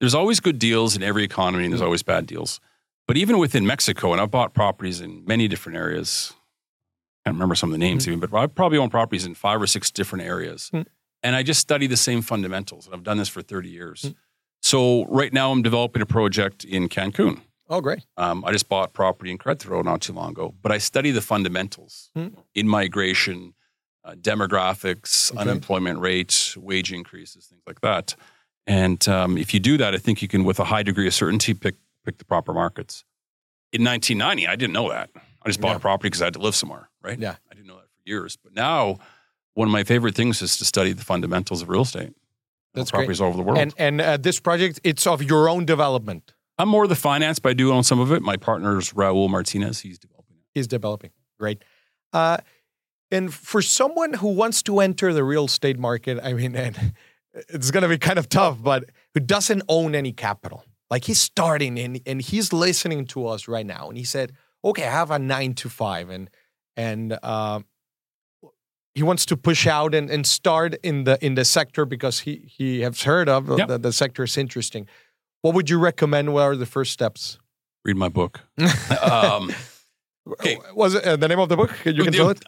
[0.00, 1.86] There's always good deals in every economy and there's Mm.
[1.86, 2.60] always bad deals.
[3.08, 6.34] But even within Mexico, and I've bought properties in many different areas,
[7.24, 9.60] I can't remember some of the names even, but I probably own properties in five
[9.60, 10.70] or six different areas.
[10.72, 10.86] Mm.
[11.22, 12.86] And I just study the same fundamentals.
[12.86, 14.02] And I've done this for 30 years.
[14.02, 14.14] Mm.
[14.60, 17.40] So right now I'm developing a project in Cancun.
[17.70, 18.04] Oh, great!
[18.16, 21.20] Um, I just bought property in Querétaro not too long ago, but I study the
[21.20, 22.28] fundamentals Hmm.
[22.54, 23.52] in migration,
[24.04, 25.40] uh, demographics, Okay.
[25.40, 28.14] unemployment rates, wage increases, things like that.
[28.66, 31.12] And um, if you do that, I think you can, with a high degree of
[31.14, 31.74] certainty, pick
[32.08, 33.04] pick the proper markets.
[33.72, 35.10] In 1990, I didn't know that.
[35.42, 35.76] I just bought Yeah.
[35.76, 37.18] a property because I had to live somewhere, right?
[37.18, 37.36] Yeah.
[37.50, 38.36] I didn't know that for years.
[38.42, 38.98] But now,
[39.54, 42.12] one of my favorite things is to study the fundamentals of real estate.
[42.74, 43.00] That's great.
[43.00, 43.58] properties all over the world.
[43.58, 46.32] And and uh, this project, it's of your own development.
[46.58, 48.22] I'm more the finance, but I do own some of it.
[48.22, 49.80] My partner's Raul Martinez.
[49.80, 50.36] He's developing.
[50.54, 51.10] He's developing.
[51.38, 51.62] Great.
[52.12, 52.38] Uh,
[53.10, 56.94] and for someone who wants to enter the real estate market, I mean, and
[57.48, 61.20] it's going to be kind of tough, but who doesn't own any capital, like he's
[61.20, 64.32] starting and and he's listening to us right now, and he said,
[64.64, 66.30] "Okay, I have a nine to five, and
[66.76, 67.60] and uh,
[68.94, 72.42] he wants to push out and, and start in the in the sector because he
[72.46, 73.68] he has heard of Yep.
[73.68, 74.86] the, the sector is interesting."
[75.42, 76.32] What would you recommend?
[76.32, 77.38] What are the first steps?
[77.84, 78.40] Read my book.
[79.02, 79.52] um,
[80.32, 80.58] Okay.
[80.74, 81.70] Was it uh, the name of the book?
[81.84, 82.42] You can tell it.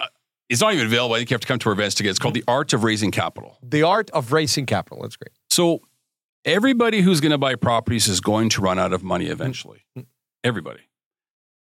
[0.49, 1.15] It's not even available.
[1.15, 2.11] I think you have to come to our events to get.
[2.11, 3.57] It's called The Art of Raising Capital.
[3.63, 5.03] The Art of Raising Capital.
[5.03, 5.31] That's great.
[5.49, 5.81] So
[6.45, 9.85] everybody who's going to buy properties is going to run out of money eventually.
[9.97, 10.07] Mm.
[10.45, 10.81] Everybody.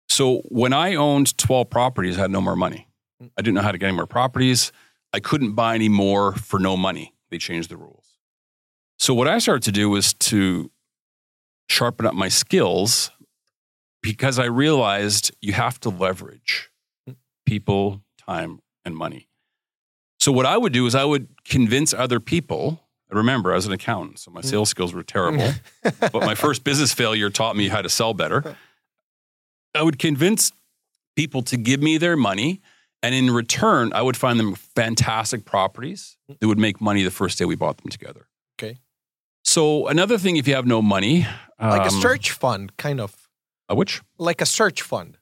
[0.08, 2.88] So when I owned 12 properties, I had no more money.
[3.22, 3.30] Mm.
[3.36, 4.72] I didn't know how to get any more properties.
[5.12, 7.14] I couldn't buy any more for no money.
[7.30, 8.18] They changed the rules.
[8.98, 10.70] So what I started to do was to
[11.68, 13.10] sharpen up my skills
[14.02, 16.70] because I realized you have to leverage
[17.08, 17.16] Mm.
[17.46, 19.28] people, time, and money.
[20.20, 23.72] So what I would do is I would convince other people Remember, I was an
[23.72, 25.50] accountant, so my sales skills were terrible.
[25.82, 28.56] but my first business failure taught me how to sell better.
[29.74, 30.52] I would convince
[31.16, 32.60] people to give me their money,
[33.02, 37.38] and in return, I would find them fantastic properties that would make money the first
[37.38, 38.28] day we bought them together.
[38.58, 38.78] Okay.
[39.44, 41.26] So another thing, if you have no money,
[41.60, 43.28] Like a um, search fund, kind of.
[43.68, 45.16] a which Like a search fund.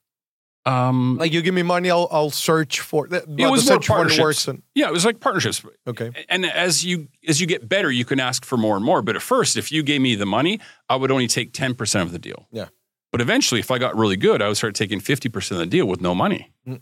[0.67, 3.07] Um, Like you give me money, I'll, I'll search for.
[3.07, 4.49] The, it was the more partnerships.
[4.49, 5.65] In, yeah, it was like partnerships.
[5.87, 6.11] okay.
[6.29, 9.01] And as you as you get better, you can ask for more and more.
[9.01, 12.07] But at first, if you gave me the money, I would only take ten percent
[12.07, 12.49] of the deal.
[12.51, 12.67] Yeah.
[13.13, 15.71] But eventually, if I got really good, I would start taking fifty percent of the
[15.71, 16.53] deal with no money.
[16.67, 16.81] Mm.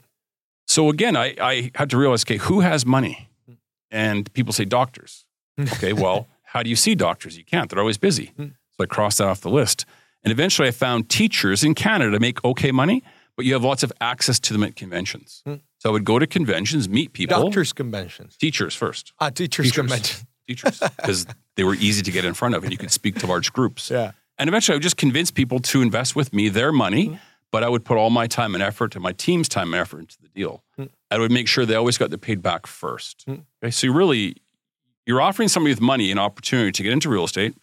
[0.67, 3.29] So again, I, I had to realize, okay, who has money?
[3.49, 3.57] Mm.
[3.91, 5.27] And people say doctors.
[5.61, 7.37] Okay, well, how do you see doctors?
[7.37, 8.33] You can't; they're always busy.
[8.39, 8.55] Mm.
[8.71, 9.85] So I crossed that off the list.
[10.25, 13.03] And eventually, I found teachers in Canada make okay money,
[13.37, 15.43] but you have lots of access to them at conventions.
[15.47, 15.61] Mm.
[15.79, 18.37] So I would go to conventions, meet people, Doctors conventions.
[18.37, 19.77] teachers first Ah, teachers, Teachers.
[19.77, 20.27] convention.
[20.49, 23.27] teachers because they were easy to get in front of and you could speak to
[23.27, 23.91] large groups.
[23.91, 24.13] Yeah.
[24.39, 27.19] And eventually I would just convince people to invest with me their money, Mm.
[27.51, 30.01] but I would put all my time and effort and my team's time and effort
[30.01, 30.63] into the deal.
[30.79, 30.89] Mm.
[31.11, 33.25] I would make sure they always got the paid back first.
[33.29, 33.45] Mm.
[33.63, 33.71] Okay.
[33.71, 34.37] So you really,
[35.07, 37.55] you're offering somebody with money an opportunity to get into real estate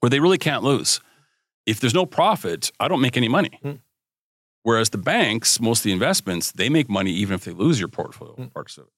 [0.00, 1.00] where they really can't lose.
[1.66, 3.60] If there's no profit, I don't make any money.
[4.60, 4.64] Mm.
[4.64, 7.88] Whereas the banks, most of the investments, they make money even if they lose your
[7.88, 8.52] portfolio Mm.
[8.52, 8.92] parts of it.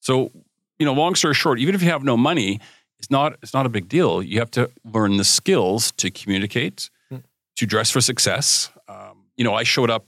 [0.00, 0.30] So,
[0.78, 2.60] you know, long story short, even if you have no money,
[2.98, 4.22] it's not it's not a big deal.
[4.22, 7.22] You have to learn the skills to communicate, Mm.
[7.56, 8.70] to dress for success.
[8.88, 10.04] Um, you know, I showed up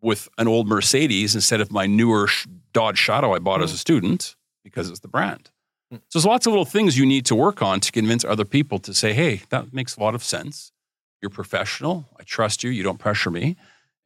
[0.00, 2.28] with an old Mercedes instead of my newer
[2.72, 5.50] Dodge Shadow I bought as a student because it's the brand.
[5.92, 5.98] Mm.
[6.08, 8.78] So there's lots of little things you need to work on to convince other people
[8.80, 10.72] to say, "Hey, that makes a lot of sense.
[11.22, 12.06] You're professional.
[12.20, 12.70] I trust you.
[12.70, 13.56] You don't pressure me."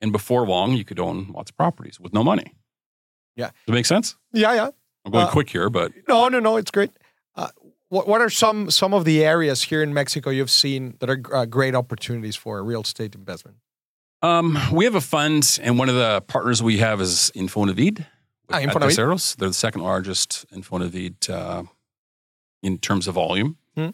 [0.01, 2.55] And before long, you could own lots of properties with no money.
[3.37, 3.47] Yeah.
[3.47, 4.17] Does that make sense?
[4.33, 4.71] Yeah, yeah.
[5.05, 6.57] I'm going Uh, quick here, but No, no, no.
[6.57, 6.91] It's great.
[7.35, 7.49] Uh,
[7.89, 11.21] what What are some some of the areas here in Mexico you've seen that are
[11.35, 13.57] uh, great opportunities for real estate investment?
[14.23, 18.05] Um, we have a fund, and one of the partners we have is Infonavit.
[18.51, 18.97] Ah, at Infonavit.
[18.97, 19.37] Terceros.
[19.37, 21.63] They're the second largest Infonavit uh,
[22.63, 23.57] in terms of volume.
[23.77, 23.91] Hmm.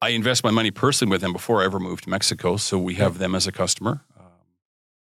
[0.00, 2.94] I invest my money personally with them before I ever moved to Mexico, so we
[2.94, 4.02] have them as a customer.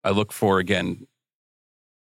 [0.05, 1.07] I look for again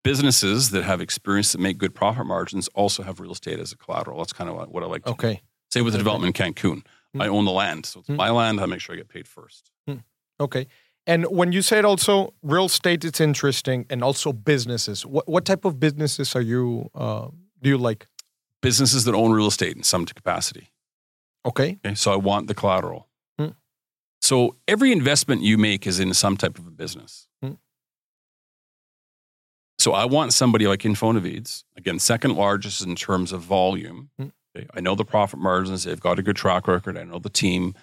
[0.04, 3.76] businesses that have experience that make good profit margins also have real estate as a
[3.76, 4.18] collateral.
[4.18, 5.04] That's kind of what, I like.
[5.04, 5.14] To do.
[5.14, 5.42] Okay.
[5.72, 6.82] Say with the development in Cancun,
[7.14, 7.22] Hmm.
[7.22, 8.16] I own the land, so it's Hmm.
[8.16, 8.60] my land.
[8.60, 9.70] I make sure I get paid first.
[10.40, 10.66] Okay.
[11.06, 15.06] And when you said also real estate, it's interesting, and also businesses.
[15.06, 17.28] What what type of businesses are you uh,
[17.62, 18.06] do you like?
[18.62, 20.70] Businesses that own real estate in some capacity.
[21.44, 21.78] Okay.
[21.84, 23.06] Okay, so I want the collateral.
[23.38, 23.50] Hmm.
[24.20, 27.28] So every investment you make is in some type of a business.
[29.84, 34.08] So I want somebody like Infonavits, again, second largest in terms of volume.
[34.18, 34.28] Hmm.
[34.56, 37.28] Okay, I know the profit margins, they've got a good track record, I know the
[37.28, 37.74] team.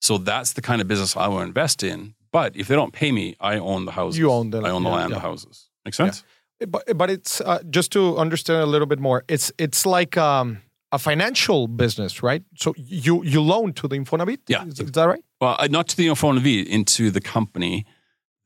[0.00, 2.14] So that's the kind of business I want to invest in.
[2.32, 4.18] But if they don't pay me, I own the houses.
[4.18, 5.16] You own the- I own the yeah, land, yeah.
[5.16, 5.68] the houses.
[5.84, 6.24] Make sense?
[6.66, 9.22] But but it's uh, just to understand a little bit more.
[9.28, 12.44] It's it's like um, a financial business, right?
[12.56, 14.38] So you you loan to the Infonavit.
[14.48, 14.64] Yeah.
[14.64, 15.24] Is, is that right?
[15.38, 17.84] Well, uh, not to the Infonavit, into the company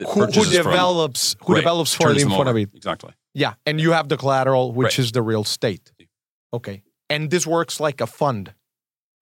[0.01, 0.73] Who, who purchases from.
[0.73, 2.45] develops who Right, develops for the them over.
[2.45, 2.75] Infonavit?
[2.75, 3.13] Exactly.
[3.35, 4.99] Yeah, and you have the collateral, which Right.
[4.99, 5.93] is the real estate.
[6.53, 8.55] Okay, and this works like a fund.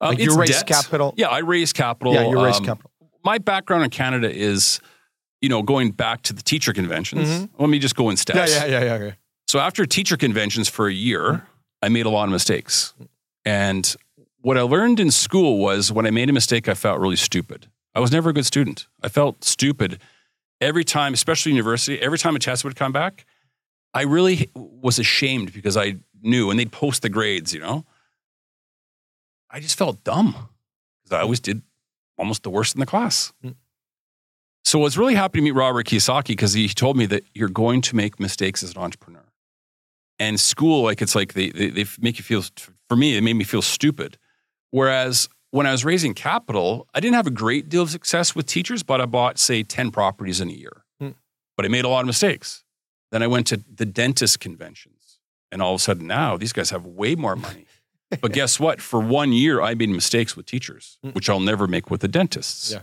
[0.01, 0.67] Um, Like you raise debt.
[0.67, 1.13] capital.
[1.17, 2.15] Yeah, I raise capital.
[2.15, 2.91] Yeah, you raise Um, capital.
[3.25, 4.81] My background in Canada is,
[5.43, 7.29] you know, going back to the teacher conventions.
[7.29, 7.51] Mhm.
[7.59, 8.51] Let me just go in steps.
[8.55, 9.05] Yeah, yeah, yeah, yeah.
[9.07, 9.13] yeah.
[9.49, 11.47] So after teacher conventions for a year,
[11.83, 12.95] I made a lot of mistakes.
[13.45, 13.95] And
[14.41, 17.69] what I learned in school was when I made a mistake, I felt really stupid.
[17.95, 18.87] I was never a good student.
[19.03, 20.01] I felt stupid
[20.61, 23.25] every time, especially university, every time a test would come back.
[23.95, 27.85] I really was ashamed because I knew, and they'd post the grades, you know.
[29.51, 30.35] I just felt dumb
[31.03, 31.63] because I always did
[32.19, 33.33] almost the worst in the class.
[33.43, 33.55] Mm.
[34.65, 37.49] So I was really happy to meet Robert Kiyosaki because he told me that you're
[37.49, 39.25] going to make mistakes as an entrepreneur.
[40.19, 42.43] And school, like it's like they, they, they make you feel,
[42.89, 44.19] for me, it made me feel stupid.
[44.71, 48.47] Whereas when I was raising capital, I didn't have a great deal of success with
[48.47, 50.85] teachers, but I bought, say, 10 properties in a year.
[51.01, 51.11] Hmm.
[51.57, 52.65] But I made a lot of mistakes.
[53.11, 55.21] Then I went to the dentist conventions.
[55.51, 57.65] And all of a sudden now, these guys have way more money.
[58.21, 58.83] but guess what?
[58.83, 61.11] For one year, I made mistakes with teachers, Hmm.
[61.11, 62.73] which I'll never make with the dentists.
[62.73, 62.83] Yeah.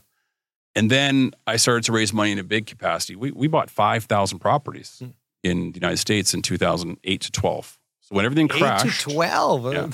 [0.78, 3.16] And then I started to raise money in a big capacity.
[3.16, 5.10] We, we bought 5,000 properties Hmm.
[5.44, 7.80] in the United States in 2008 to 12.
[8.02, 9.72] So when everything crashed, to twelve.
[9.74, 9.90] Yeah.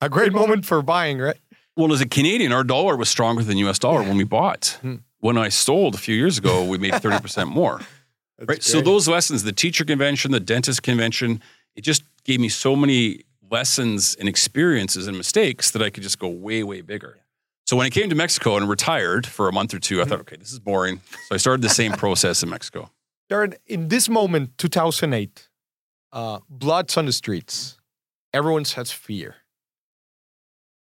[0.00, 1.36] A great moment for buying, right?
[1.78, 4.78] Well, as a Canadian, our dollar was stronger than US dollar when we bought.
[4.82, 4.96] Hmm.
[5.20, 7.80] When I sold a few years ago, we made 30% more.
[8.44, 8.62] right.
[8.62, 11.40] So those lessons, the teacher convention, the dentist convention,
[11.76, 16.18] it just gave me so many lessons and experiences and mistakes that I could just
[16.18, 17.18] go way, way bigger.
[17.64, 20.20] So when I came to Mexico and retired for a month or two, I thought,
[20.20, 21.00] okay, this is boring.
[21.28, 22.90] So I started the same process in Mexico.
[23.30, 25.48] Darren, in this moment, 2008,
[26.12, 27.78] uh, blood's on the streets.
[28.32, 29.36] Everyone has fear.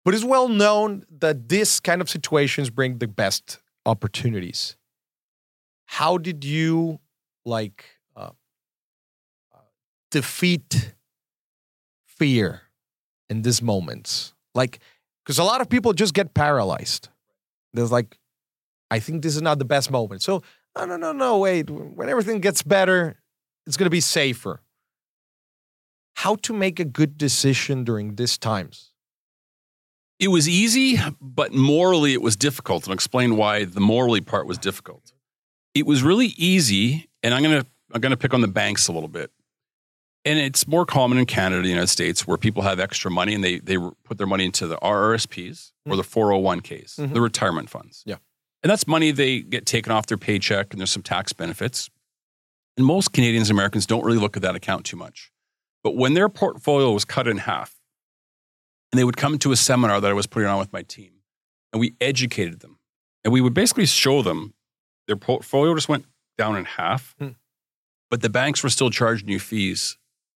[0.06, 4.78] But it's well known that this kind of situations bring the best opportunities.
[5.88, 7.00] How did you
[7.44, 8.30] like uh,
[9.54, 9.58] uh,
[10.12, 10.94] defeat
[12.06, 12.62] fear
[13.32, 14.36] in these moments?
[14.54, 14.80] Like,
[15.26, 17.10] because a lot of people just get paralyzed.
[17.74, 18.20] There's like,
[18.92, 20.22] I think this is not the best moment.
[20.22, 20.44] So,
[20.78, 21.70] no, no, no, no, wait.
[21.72, 23.20] When everything gets better,
[23.66, 24.62] it's going to be safer.
[26.18, 28.92] How to make a good decision during these times?
[30.20, 32.84] It was easy, but morally it was difficult.
[32.84, 35.12] And I'll explain why the morally part was difficult.
[35.74, 39.10] It was really easy, and I'm gonna I'm gonna pick on the banks a little
[39.10, 39.32] bit.
[40.24, 43.44] And it's more common in Canada, the United States, where people have extra money and
[43.44, 47.14] they they put their money into the RRSPs or the 401ks, Mhm.
[47.14, 48.02] the retirement funds.
[48.06, 48.16] Yeah.
[48.64, 51.90] And that's money they get taken off their paycheck and there's some tax benefits.
[52.78, 55.32] And most Canadians and Americans don't really look at that account too much.
[55.84, 57.75] But when their portfolio was cut in half,
[58.96, 61.12] and they would come to a seminar that I was putting on with my team,
[61.74, 62.80] and we educated them.
[63.26, 64.54] And we would basically show them
[65.06, 66.06] their portfolio just went
[66.38, 67.32] down in half, Hmm.
[68.10, 69.98] but the banks were still charging you fees,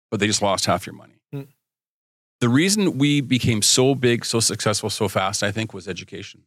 [0.10, 1.20] but they just lost half your money.
[1.32, 1.44] Hmm.
[2.42, 6.42] The reason we became so big, so successful, so fast, I think, was education.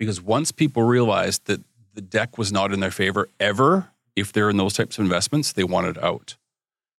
[0.00, 1.60] Because once people realized that
[1.94, 5.52] the deck was not in their favor ever, if they're in those types of investments,
[5.52, 6.36] they wanted out.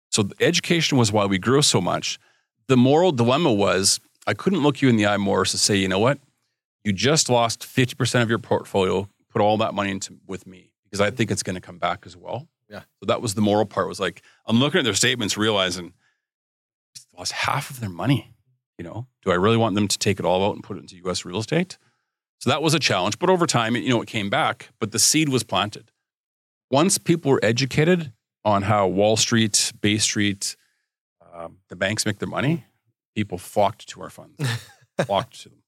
[0.09, 2.17] So the education was why we grew so much.
[2.67, 5.87] The moral dilemma was I couldn't look you in the eye, Moris, to say, you
[5.87, 6.19] know what?
[6.83, 11.01] You just lost 50% of your portfolio, put all that money into with me because
[11.01, 12.47] I think it's going to come back as well.
[12.69, 12.81] Yeah.
[12.99, 15.93] So that was the moral part was like, I'm looking at their statements, realizing
[17.17, 18.33] lost half of their money.
[18.77, 20.81] You know, do I really want them to take it all out and put it
[20.81, 21.77] into US real estate?
[22.39, 23.17] So that was a challenge.
[23.17, 25.91] But over time, you know, it came back, but the seed was planted.
[26.69, 28.11] Once people were educated
[28.45, 30.55] on how Wall Street, Bay Street,
[31.33, 32.65] um, the banks make their money,
[33.17, 34.37] people flocked to our funds,
[35.05, 35.63] flocked to them.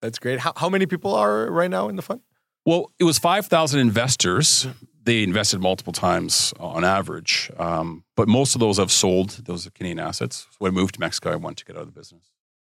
[0.00, 0.38] That's great.
[0.38, 2.20] How, how many people are right now in the fund?
[2.64, 4.68] Well, it was 5,000 investors.
[5.02, 9.98] They invested multiple times on average, um, but most of those have sold those Canadian
[9.98, 10.46] assets.
[10.50, 12.30] So when I moved to Mexico, I wanted to get out of the business.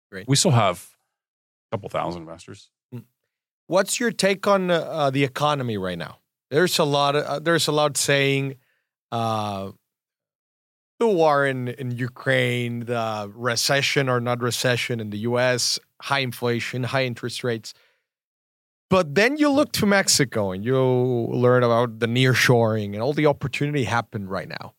[0.10, 0.26] Great.
[0.26, 0.88] We still have
[1.70, 2.70] a couple thousand investors.
[3.66, 6.20] What's your take on uh, the economy right now?
[6.50, 8.56] There's a lot of uh, there's a lot saying
[9.12, 9.72] uh,
[11.00, 16.84] the war in in Ukraine, the recession or not recession in the U.S., high inflation,
[16.84, 17.74] high interest rates.
[18.90, 23.26] But then you look to Mexico and you learn about the nearshoring and all the
[23.26, 24.74] opportunity happened right now.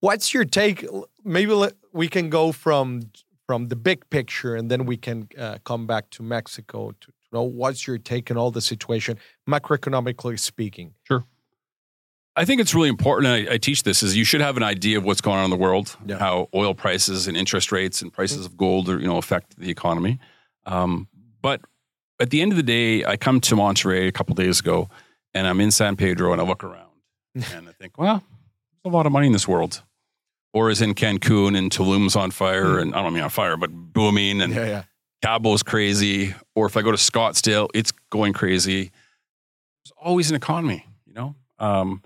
[0.00, 0.86] What's your take?
[1.22, 1.54] Maybe
[1.92, 3.02] we can go from
[3.46, 7.28] from the big picture and then we can uh, come back to Mexico to, to
[7.32, 10.94] know what's your take on all the situation, macroeconomically speaking.
[12.34, 14.62] I think it's really important, and I, I teach this, is you should have an
[14.62, 16.18] idea of what's going on in the world, Yeah.
[16.18, 19.68] how oil prices and interest rates and prices of gold are, you know, affect the
[19.70, 20.18] economy.
[20.64, 21.08] Um,
[21.42, 21.60] but
[22.20, 24.88] at the end of the day, I come to Monterrey a couple days ago,
[25.34, 26.88] and I'm in San Pedro, and I look around,
[27.34, 28.22] and I think, well,
[28.82, 29.82] there's a lot of money in this world.
[30.54, 33.70] Or is in Cancun and Tulum's on fire, and I don't mean on fire, but
[33.72, 34.82] booming, and yeah, yeah.
[35.22, 38.90] Cabo's crazy, or if I go to Scottsdale, it's going crazy.
[39.84, 41.34] There's always an economy, you know.
[41.58, 42.02] Um,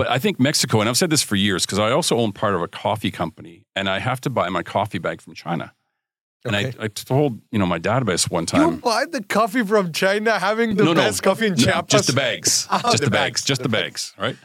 [0.00, 2.54] but I think Mexico, and I've said this for years because I also own part
[2.54, 5.72] of a coffee company, and I have to buy my coffee bag from China.
[6.44, 6.84] And I, Okay.
[6.84, 8.60] I told you know my database one time.
[8.62, 12.06] you buy the coffee from China, having the No, no, best coffee in No, just
[12.06, 14.36] the bags, Oh, just the the, bags, bags, just the the bags, right?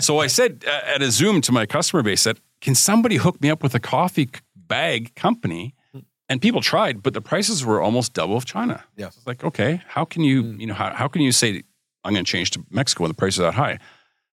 [0.00, 3.40] so I said uh, at a Zoom to my customer base that can somebody hook
[3.40, 5.74] me up with a coffee bag company?
[6.30, 8.84] And people tried, but the prices were almost double of China.
[8.96, 9.08] Yeah.
[9.10, 10.60] So it's like, okay, how can you, Mm.
[10.60, 11.62] you know, how, how can you say
[12.04, 13.78] I'm going to change to Mexico when the prices are that high?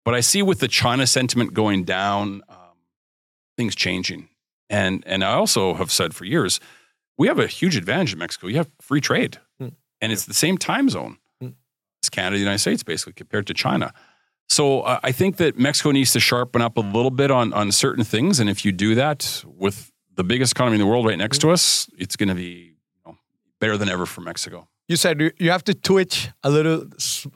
[0.05, 2.57] But I see with the China sentiment going down, um,
[3.57, 4.29] things changing.
[4.71, 6.59] And and I also have said for years,
[7.19, 8.47] we have a huge advantage in Mexico.
[8.49, 9.73] You have free trade, Mm.
[10.01, 11.55] and it's the same time zone Mm.
[12.03, 13.93] as Canada, the United States, basically compared to China.
[14.49, 17.71] So uh, I think that Mexico needs to sharpen up a little bit on on
[17.73, 21.19] certain things, and if you do that with the biggest economy in the world right
[21.19, 23.19] next to us, it's going to be you know,
[23.61, 24.69] better than ever for Mexico.
[24.89, 26.87] You said you- you have to twitch a little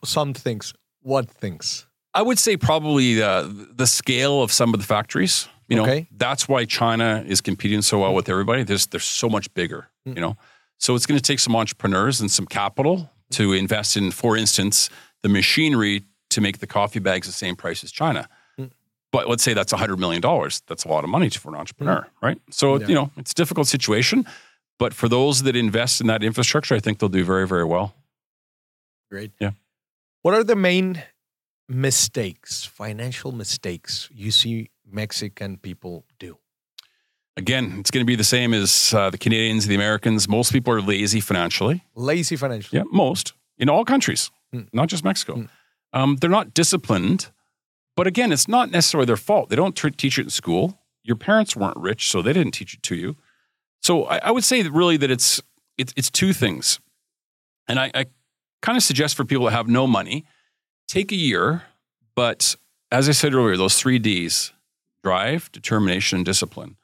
[0.04, 0.74] some things.
[1.02, 1.86] What things?
[2.16, 3.46] I would say probably uh,
[3.76, 5.48] the scale of some of the factories.
[5.68, 6.06] You know, Okay.
[6.16, 8.62] that's why China is competing so well with everybody.
[8.64, 9.88] There's they're so much bigger.
[10.06, 10.14] Mm.
[10.16, 10.36] You know,
[10.78, 14.88] so it's going to take some entrepreneurs and some capital to invest in, for instance,
[15.22, 18.28] the machinery to make the coffee bags the same price as China.
[18.58, 18.70] Mm.
[19.12, 20.62] But let's say that's hundred million dollars.
[20.68, 22.38] That's a lot of money for an entrepreneur, right?
[22.50, 22.86] So Yeah.
[22.88, 24.24] you know, it's a difficult situation.
[24.78, 27.94] But for those that invest in that infrastructure, I think they'll do very, very well.
[29.10, 29.32] Great.
[29.40, 29.52] Yeah.
[30.22, 31.02] What are the main
[31.68, 36.38] mistakes, financial mistakes you see Mexican people do?
[37.36, 40.26] Again, it's going to be the same as uh, the Canadians, the Americans.
[40.28, 41.84] Most people are lazy financially.
[41.94, 42.78] Lazy financially.
[42.78, 44.68] Yeah, most in all countries, Mm.
[44.72, 45.34] not just Mexico.
[45.34, 45.48] Mm.
[45.92, 47.30] Um, they're not disciplined.
[47.96, 49.48] But again, it's not necessarily their fault.
[49.48, 50.78] They don't tr- teach it in school.
[51.02, 53.16] Your parents weren't rich, so they didn't teach it to you.
[53.82, 55.42] So I, I would say that really that it's
[55.78, 56.78] it's, it's two things,
[57.68, 58.06] and I, I
[58.62, 60.24] kind of suggest for people that have no money,
[60.88, 61.62] take a year.
[62.14, 62.56] But
[62.90, 64.52] as I said earlier, those three Ds:
[65.02, 66.76] drive, determination, and discipline.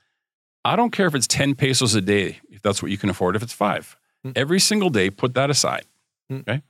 [0.64, 3.36] I don't care if it's ten pesos a day, if that's what you can afford.
[3.36, 4.32] If it's five, Mm.
[4.36, 5.84] every single day, put that aside.
[6.30, 6.40] Mm.
[6.42, 6.62] Okay.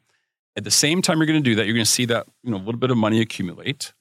[0.57, 1.67] At the same time, you're going to do that.
[1.67, 3.93] You're going to see that you know a little bit of money accumulate.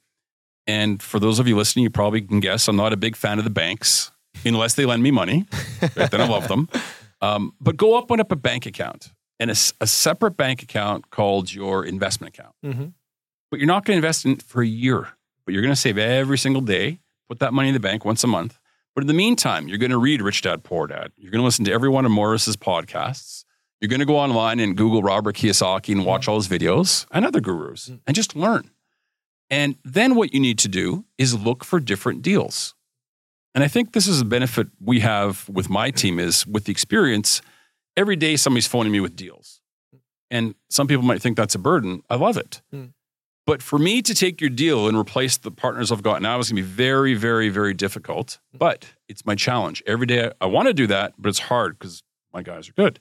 [0.67, 3.39] And for those of you listening, you probably can guess I'm not a big fan
[3.39, 4.11] of the banks
[4.45, 5.45] unless they lend me money.
[5.95, 6.09] Right?
[6.11, 6.69] then I love them.
[7.23, 11.86] Um, but go open up a bank account and a separate bank account called your
[11.86, 12.55] investment account.
[12.65, 12.86] Mm-hmm.
[13.51, 15.09] But you're not going to invest in it for a year,
[15.45, 16.99] but you're going to save every single day,
[17.29, 18.57] put that money in the bank once a month.
[18.95, 21.11] But in the meantime, you're going to read Rich Dad Poor Dad.
[21.17, 23.45] You're going to listen to every one of Moris's podcasts.
[23.79, 27.25] You're going to go online and Google Robert Kiyosaki and watch all his videos and
[27.25, 27.99] other gurus Mm.
[28.07, 28.69] and just learn.
[29.49, 32.73] And then what you need to do is look for different deals.
[33.53, 36.71] And I think this is a benefit we have with my team is with the
[36.71, 37.41] experience,
[37.97, 39.61] every day somebody's phoning me with deals.
[40.29, 42.03] And some people might think that's a burden.
[42.09, 42.61] I love it.
[42.73, 42.93] Mm.
[43.51, 46.49] But for me to take your deal and replace the partners I've got now is
[46.49, 48.39] going to be very, very, very difficult.
[48.53, 49.83] But it's my challenge.
[49.85, 52.01] Every day I, I want to do that, but it's hard because
[52.33, 52.97] my guys are good.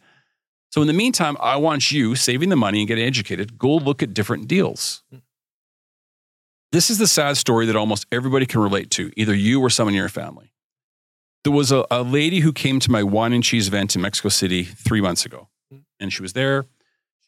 [0.73, 3.59] So in the meantime, I want you saving the money and getting educated.
[3.61, 5.05] Go look at different deals.
[6.73, 9.95] This is the sad story that almost everybody can relate to, either you or someone
[9.95, 10.53] in your family.
[11.45, 14.31] There was a, a lady who came to my wine and cheese event in Mexico
[14.31, 15.47] City three months ago.
[16.01, 16.67] And she was there.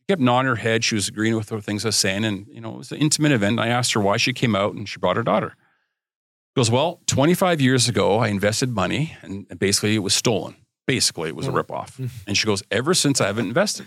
[0.03, 0.83] She kept nodding her head.
[0.85, 2.25] She was agreeing with the things I was saying.
[2.25, 3.61] And, you know, it was an intimate event.
[3.61, 5.51] I asked her why she came out and she brought her daughter.
[5.51, 10.57] She goes, Well, 25 years ago, I invested money and basically it was stolen.
[10.87, 11.63] Basically, it was a Mm.
[11.65, 12.11] ripoff.
[12.27, 13.87] And she goes, Ever since I haven't invested.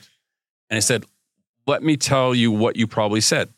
[0.70, 1.06] And I said,
[1.68, 3.50] Let me tell you what you probably said.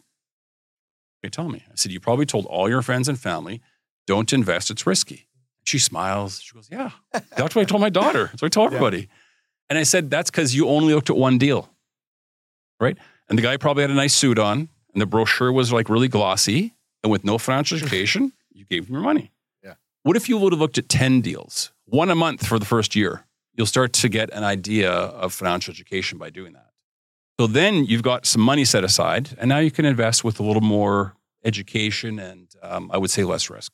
[1.23, 1.63] Okay, tell me.
[1.69, 3.61] I said, You probably told all your friends and family,
[4.07, 5.27] don't invest, it's risky.
[5.63, 6.41] She smiles.
[6.41, 8.25] She goes, Yeah, that's what I told my daughter.
[8.31, 8.77] That's what I told Yeah.
[8.77, 9.07] everybody.
[9.69, 11.69] And I said, That's because you only looked at one deal.
[12.79, 12.97] Right.
[13.29, 16.07] And the guy probably had a nice suit on, and the brochure was like really
[16.07, 16.75] glossy.
[17.03, 19.31] And with no financial education, you gave him your money.
[19.63, 19.73] Yeah.
[20.03, 22.95] What if you would have looked at 10 deals, one a month for the first
[22.95, 23.25] year?
[23.53, 26.71] You'll start to get an idea of financial education by doing that.
[27.39, 30.43] So then you've got some money set aside, and now you can invest with a
[30.43, 33.73] little more education and um, I would say less risk.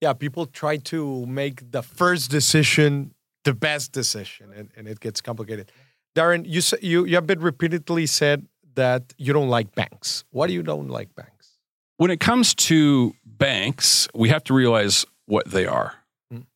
[0.00, 5.20] Yeah, people try to make the first decision the best decision, and, and it gets
[5.20, 5.72] complicated.
[6.14, 10.24] Darren, you you you have been repeatedly said that you don't like banks.
[10.30, 11.58] Why do you don't like banks?
[11.96, 15.94] When it comes to banks, we have to realize what they are.
[16.32, 16.46] Mm.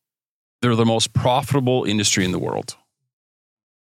[0.61, 2.75] They're the most profitable industry in the world.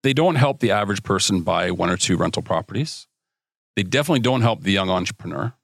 [0.03, 3.07] They don't help the average person buy one or two rental properties.
[3.75, 5.55] They definitely don't help the young entrepreneur.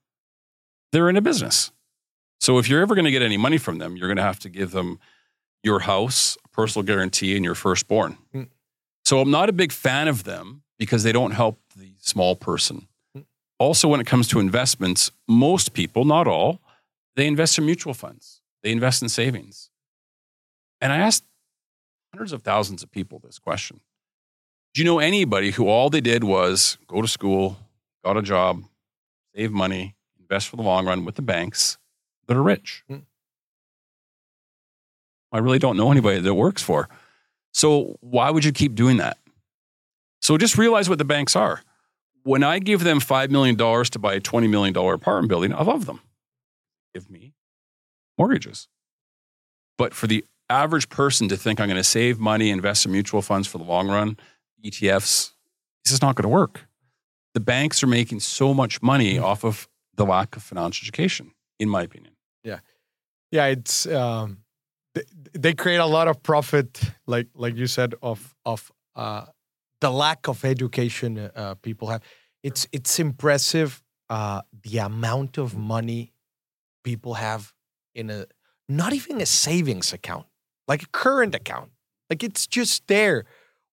[0.91, 1.71] They're in a business.
[2.41, 4.41] So if you're ever going to get any money from them, you're going to have
[4.41, 4.99] to give them
[5.63, 8.19] your house, personal guarantee, and your firstborn.
[8.35, 8.49] Mm.
[9.05, 12.89] So I'm not a big fan of them because they don't help the small person.
[13.59, 16.61] Also, when it comes to investments, most people, not all,
[17.15, 18.41] they invest in mutual funds.
[18.63, 19.71] They invest in savings.
[20.81, 21.25] And I asked
[22.13, 23.81] hundreds of thousands of people this question.
[24.75, 27.59] Do you know anybody who all they did was go to school,
[28.05, 28.65] got a job,
[29.37, 31.79] save money, invest for the long run with the banks
[32.27, 32.83] that are rich?
[32.91, 33.03] Mm.
[35.31, 36.89] I really don't know anybody that works for.
[37.53, 39.19] So why would you keep doing that?
[40.21, 41.63] So just realize what the banks are.
[42.25, 45.87] When I give them $5 million to buy a $20 million apartment building, I love
[45.87, 46.01] them.
[46.95, 47.33] Give me
[48.17, 48.69] mortgages.
[49.77, 53.23] But for the average person to think I'm going to save money, invest in mutual
[53.23, 54.17] funds for the long run,
[54.65, 55.33] ETFs,
[55.85, 56.67] this is not going to work.
[57.35, 61.69] The banks are making so much money off of the lack of financial education, in
[61.69, 62.15] my opinion.
[62.45, 62.61] Yeah,
[63.33, 63.47] Yeah.
[63.47, 64.39] it's um,
[64.95, 69.27] they, they create a lot of profit, like like you said, of of uh,
[69.81, 72.03] the lack of education uh, people have.
[72.43, 76.13] It's it's impressive uh, the amount of money
[76.85, 77.53] people have
[77.95, 78.27] in a
[78.69, 80.27] not even a savings account,
[80.69, 81.71] like a current account.
[82.11, 83.25] Like it's just there.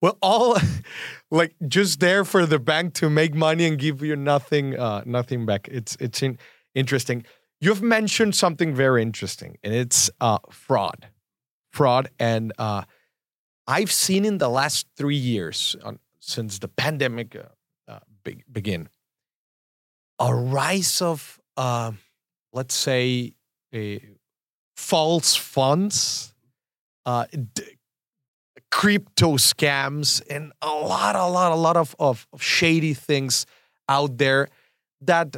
[0.01, 0.57] Well, all
[1.31, 5.45] like just there for the bank to make money and give you nothing, uh, nothing
[5.45, 5.67] back.
[5.69, 6.37] It's it's in,
[6.73, 7.25] interesting.
[7.61, 11.09] You've mentioned something very interesting, and it's uh, fraud,
[11.73, 12.83] fraud, and uh,
[13.67, 18.87] I've seen in the last three years, on, since the pandemic uh, uh, be- begin,
[20.19, 21.91] a rise of, uh,
[22.53, 23.33] let's say,
[24.77, 26.33] false funds,
[27.05, 27.63] uh, d-
[28.71, 33.45] crypto scams, and a lot, a lot, a lot of, of, of shady things
[33.89, 34.47] out there
[35.01, 35.35] that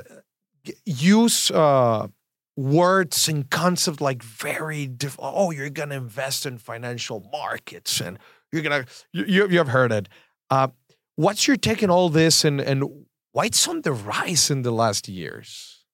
[0.85, 2.07] use uh,
[2.55, 8.19] words and concepts like very diff- oh you're gonna invest in financial markets and
[8.51, 10.07] you're gonna you, you you've heard it
[10.49, 10.67] uh,
[11.15, 12.83] what's your take on all this and and
[13.31, 15.85] why it's on the rise in the last years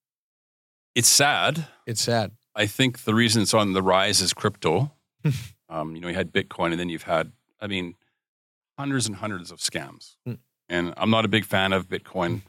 [0.94, 1.66] It's sad.
[1.86, 4.90] it's sad I think the reason it's on the rise is crypto.
[5.68, 7.94] um, you know, you had Bitcoin, and then you've had, I mean,
[8.76, 10.16] hundreds and hundreds of scams.
[10.26, 10.38] Mm.
[10.68, 12.40] And I'm not a big fan of Bitcoin.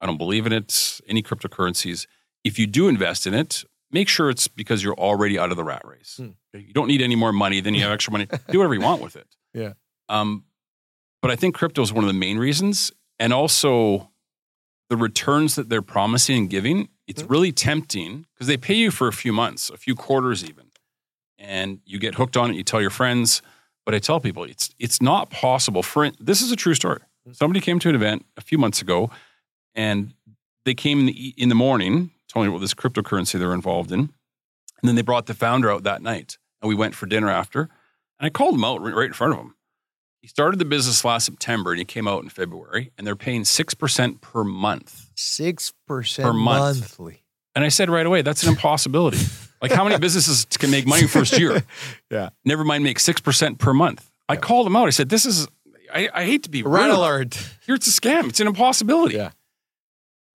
[0.00, 1.00] I don't believe in it.
[1.08, 2.06] Any cryptocurrencies.
[2.44, 5.64] If you do invest in it, make sure it's because you're already out of the
[5.64, 6.18] rat race.
[6.20, 6.34] Mm.
[6.54, 7.60] You don't need any more money.
[7.60, 8.26] Then you have extra money.
[8.50, 9.26] do whatever you want with it.
[9.54, 9.72] Yeah.
[10.08, 10.44] Um,
[11.22, 14.10] but I think crypto is one of the main reasons, and also
[14.90, 16.88] the returns that they're promising and giving.
[17.08, 17.30] It's Mm.
[17.30, 20.66] really tempting because they pay you for a few months, a few quarters even,
[21.38, 22.56] and you get hooked on it.
[22.56, 23.42] You tell your friends,
[23.84, 25.82] but I tell people it's it's not possible.
[25.82, 27.00] For this is a true story.
[27.32, 29.10] Somebody came to an event a few months ago,
[29.76, 30.12] and
[30.64, 33.92] they came in the, in the morning, telling me about this cryptocurrency they were involved
[33.92, 34.10] in, and
[34.82, 37.60] then they brought the founder out that night, and we went for dinner after.
[38.18, 39.54] And I called him out right right in front of him.
[40.22, 43.44] He started the business last September, and he came out in February, and they're paying
[43.44, 45.10] six percent per month.
[45.14, 46.80] six percent Per month.
[46.80, 47.22] monthly
[47.54, 49.18] And I said right away, that's an impossibility.
[49.62, 51.62] like, how many businesses can make money first year?
[52.10, 52.30] Yeah.
[52.44, 54.08] Never mind make 6% per month.
[54.28, 54.40] I Yeah.
[54.40, 54.86] called him out.
[54.86, 55.46] I said, this is,
[55.92, 57.34] I, I hate to be red alert
[57.66, 58.28] Here it's a scam.
[58.28, 59.16] It's an impossibility.
[59.16, 59.30] Yeah.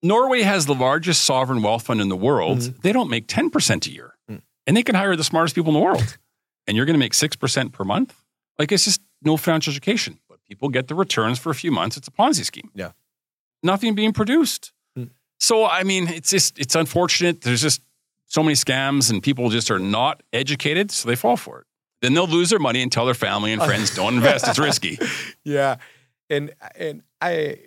[0.02, 2.58] Norway has the largest sovereign wealth fund in the world.
[2.58, 2.82] Mhm.
[2.82, 4.14] They don't make 10% a year.
[4.30, 4.42] Mm.
[4.66, 6.18] And they can hire the smartest people in the world.
[6.66, 8.14] and you're going to make 6% per month?
[8.58, 10.18] Like, it's just no financial education.
[10.28, 11.96] But people get the returns for a few months.
[11.96, 12.70] It's a Ponzi scheme.
[12.74, 12.92] Yeah.
[13.62, 14.72] Nothing being produced.
[14.98, 15.10] Mm.
[15.38, 17.42] So, I mean, it's just, it's unfortunate.
[17.42, 17.80] There's just
[18.26, 20.90] so many scams and people just are not educated.
[20.90, 21.66] So they fall for it.
[22.00, 24.48] Then they'll lose their money and tell their family and friends, don't invest.
[24.48, 24.98] It's risky.
[25.44, 25.76] yeah
[26.30, 27.58] and and i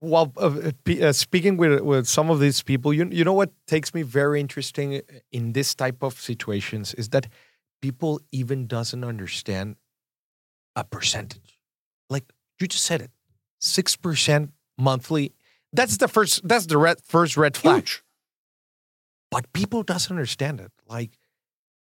[0.00, 0.70] while uh,
[1.02, 4.40] uh, speaking with with some of these people you you know what takes me very
[4.40, 5.00] interesting
[5.32, 7.26] in this type of situations is that
[7.82, 9.76] people even doesn't understand
[10.76, 11.58] a percentage
[12.08, 13.10] like you just said it
[13.60, 15.32] 6% monthly
[15.72, 18.02] that's the first that's the red, first red flag Huge.
[19.30, 21.18] but people doesn't understand it like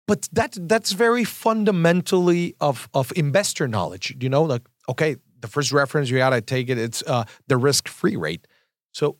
[0.06, 5.72] but that that's very fundamentally of of investor knowledge you know like okay the first
[5.72, 8.46] reference you gotta take it it's uh the risk free rate.
[8.92, 9.18] So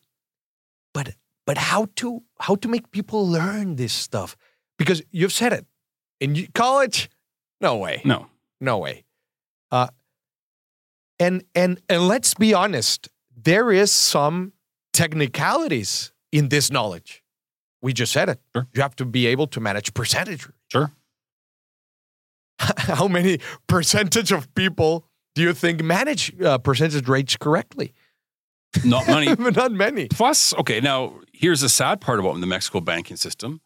[0.95, 1.15] but
[1.47, 4.37] but how to how to make people learn this stuff?
[4.79, 5.67] Because you've said it.
[6.21, 7.11] In college?
[7.61, 8.03] No way.
[8.05, 8.27] No.
[8.61, 9.05] no way.
[9.71, 9.89] Uh
[11.19, 14.53] and and and let's be honest there is some
[14.93, 17.23] technicalities in this knowledge.
[17.83, 18.41] We just said it.
[18.55, 18.67] Sure.
[18.73, 20.91] you have to be able to manage percentage Sure.
[22.59, 25.07] how many percentage of people
[25.37, 27.93] do you think manage uh, percentage rates correctly
[28.85, 29.33] Not money.
[29.37, 33.61] not many Plus, okay, now here's the sad part about the Mexico banking system.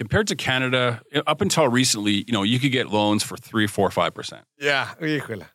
[0.00, 3.88] Compared to Canada, up until recently, you know, you could get loans for three, four,
[3.90, 4.42] five percent.
[4.58, 4.90] yeah.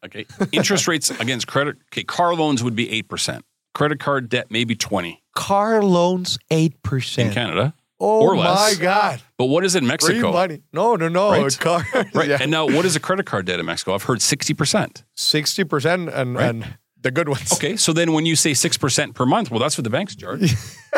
[0.05, 0.25] Okay.
[0.53, 3.43] Interest rates against credit, okay, car loans would be eight percent.
[3.73, 7.73] Credit card debt maybe twenty car loans 8% in Canada.
[7.99, 10.31] Oh or my god But what is it in free Mexico?
[10.31, 11.59] money no no no Right.
[11.59, 11.83] car
[12.13, 12.29] Right.
[12.29, 12.37] yeah.
[12.41, 13.93] And now what is a credit card debt in Mexico?
[13.93, 15.03] I've heard sixty percent.
[15.17, 16.45] 60% and Right.
[16.49, 17.75] and the good ones Okay.
[17.77, 20.53] So then when you say six percent per month, well, that's what the banks charge.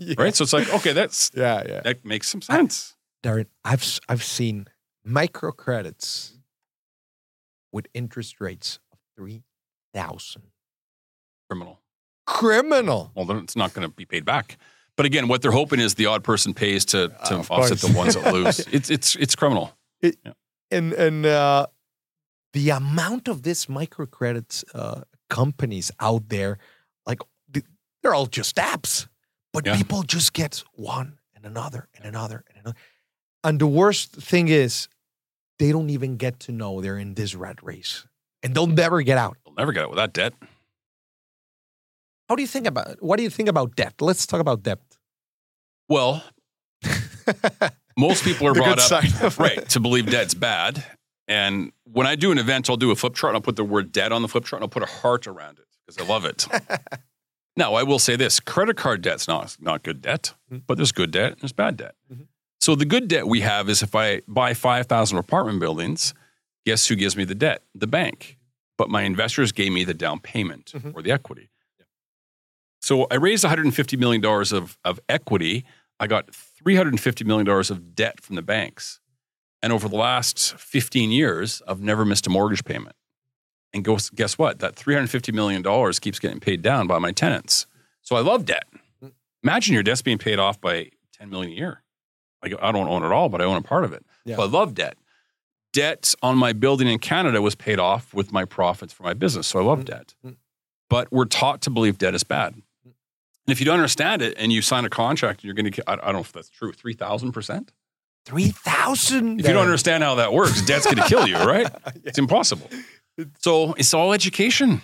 [0.00, 0.14] yeah.
[0.18, 0.34] Right.
[0.34, 2.96] So it's like, okay, that's yeah yeah that makes some sense.
[3.22, 4.66] Darren, I've s- I've seen
[5.06, 6.32] microcredits
[7.72, 9.42] with interest rates of three
[9.94, 10.42] thousand.
[11.48, 11.80] Criminal.
[12.26, 13.10] Criminal.
[13.14, 14.56] well, then it's not going to be paid back.
[15.00, 17.96] But again, what they're hoping is the odd person pays to, to Of offset the
[17.96, 18.68] ones that lose.
[18.70, 19.72] It's it's it's criminal.
[20.70, 21.68] And and uh,
[22.52, 26.58] the amount of this microcredits uh, companies out there,
[27.06, 27.20] like
[28.02, 29.08] they're all just apps,
[29.54, 29.74] but Yeah.
[29.78, 32.76] people just get one and another and another and another.
[33.42, 34.88] And the worst thing is,
[35.58, 38.06] they don't even get to know they're in this rat race,
[38.42, 39.38] and they'll never get out.
[39.46, 40.34] They'll never get out without debt.
[42.28, 43.94] How do you think about what do you think about debt?
[44.00, 44.78] Let's talk about debt.
[45.90, 46.22] Well,
[47.98, 50.82] most people are brought up right to believe debt's bad.
[51.28, 53.64] And when I do an event, I'll do a flip chart and I'll put the
[53.64, 56.08] word debt on the flip chart and I'll put a heart around it because I
[56.10, 56.46] love it.
[57.56, 60.62] now, I will say this credit card debt's not, not good debt, Mhm.
[60.66, 61.94] but there's good debt and there's bad debt.
[62.12, 62.26] Mhm.
[62.60, 66.14] So the good debt we have is if I buy 5,000 apartment buildings,
[66.66, 67.64] guess who gives me the debt?
[67.74, 68.38] The bank.
[68.78, 70.94] But my investors gave me the down payment Mhm.
[70.94, 71.50] or the equity.
[72.82, 75.64] So I raised 150 million dollars of of equity.
[76.00, 78.98] I got 350 million dollars of debt from the banks,
[79.62, 82.96] and over the last 15 years, I've never missed a mortgage payment.
[83.72, 84.58] And guess what?
[84.58, 87.66] That 350 million dollars keeps getting paid down by my tenants.
[88.02, 88.64] So I love debt.
[89.44, 91.82] Imagine your debt's being paid off by 10 million a year.
[92.42, 94.04] Like I don't own it all, but I own a part of it.
[94.24, 94.36] Yeah.
[94.36, 94.96] So I love debt.
[95.72, 99.46] Debt on my building in Canada was paid off with my profits for my business.
[99.46, 99.84] So I love Mm.
[99.84, 100.14] debt.
[100.26, 100.36] Mm.
[100.88, 102.60] But we're taught to believe debt is bad.
[103.46, 105.94] And if you don't understand it and you sign a contract, you're going to, I
[105.94, 107.68] I don't know if that's true, 3,000%.
[108.26, 109.40] Three thousand.
[109.40, 111.66] If you don't understand how that works, debt's going to kill you, right?
[112.04, 112.68] It's impossible.
[113.38, 114.82] So it's all education.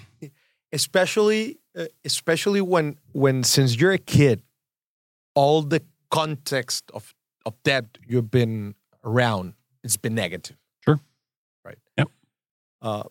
[0.73, 4.43] especially uh, especially when when since you're a kid,
[5.35, 9.55] all the context of of debt you've been around,
[9.85, 10.57] it's been negative.
[10.81, 10.99] Sure.
[11.65, 11.79] Right.
[11.99, 12.09] Yep.
[12.83, 13.03] Uh,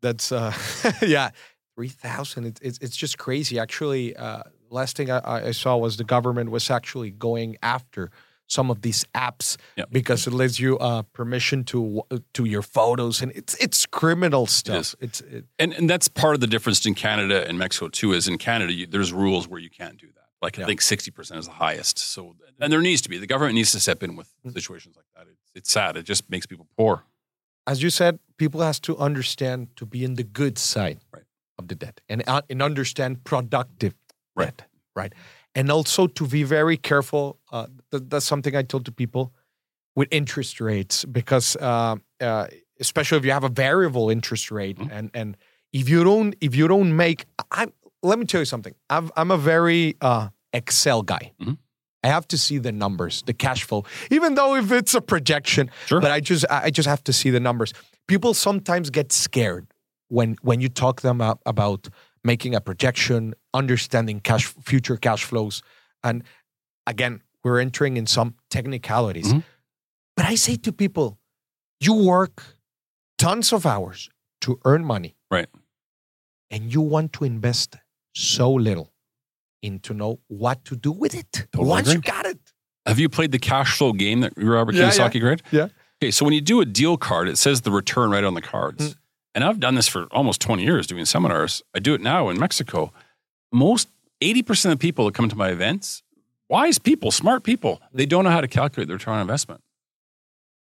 [0.00, 0.52] that's uh,
[1.02, 1.30] yeah,
[1.74, 2.46] three thousand.
[2.46, 3.58] It's it's it's just crazy.
[3.58, 8.10] Actually, uh, last thing I, I saw was the government was actually going after
[8.46, 9.88] some of these apps Yep.
[9.92, 12.02] because it lets you uh, permission to
[12.34, 14.80] to your photos and it's it's criminal stuff.
[14.80, 14.96] is.
[15.00, 18.12] It's it, And, and that's part of the difference in Canada and Mexico too.
[18.16, 20.28] Is in Canada, you, there's rules where you can't do that.
[20.44, 21.98] Like I think 60% is the highest.
[21.98, 23.16] So, and there needs to be.
[23.18, 24.52] The government needs to step in with Mm.
[24.52, 25.26] situations like that.
[25.32, 25.96] It's, it's sad.
[25.96, 27.04] It just makes people poor.
[27.72, 31.26] as you said, people has to understand to be in the good side Right.
[31.58, 33.94] of the debt and uh, and understand productive
[34.36, 34.62] Right.
[34.96, 35.12] right?
[35.54, 37.38] And also to be very careful.
[37.50, 39.32] Uh, th- that's something I told to people
[39.94, 42.46] with interest rates because, uh, uh,
[42.80, 44.88] especially if you have a variable interest rate, Mhm.
[44.90, 45.36] and and
[45.72, 47.72] if you don't if you don't make, I'm
[48.02, 48.74] let me tell you something.
[48.90, 51.32] I've, I'm a very uh, Excel guy.
[51.40, 51.58] Mhm.
[52.04, 55.70] I have to see the numbers, the cash flow, even though if it's a projection.
[55.86, 56.00] Sure.
[56.00, 57.72] But I just I I just have to see the numbers.
[58.08, 59.66] People sometimes get scared
[60.08, 61.88] when when you talk them about
[62.24, 65.62] making a projection, understanding cash future cash flows,
[66.04, 66.22] and
[66.86, 69.32] again we're entering in some technicalities.
[69.32, 69.42] Mhm.
[70.16, 71.18] But I say to people,
[71.80, 72.56] you work
[73.18, 74.08] tons of hours
[74.42, 75.48] to earn money, Right.
[76.50, 77.76] and you want to invest
[78.14, 78.92] so little
[79.62, 81.32] in to know what to do with it.
[81.52, 82.38] Totally Once you got it,
[82.86, 85.42] Have you played the cash flow game that Robert Yeah, Kiyosaki created?
[85.52, 85.68] Yeah.
[86.02, 88.42] Okay, so when you do a deal card, it says the return right on the
[88.42, 88.94] cards.
[88.94, 88.96] Mm.
[89.34, 91.62] And I've done this for almost 20 years doing seminars.
[91.74, 92.92] I do it now in Mexico.
[93.52, 93.88] Most
[94.20, 96.02] 80% of people that come to my events,
[96.48, 99.62] wise people, smart people, they don't know how to calculate the return on investment.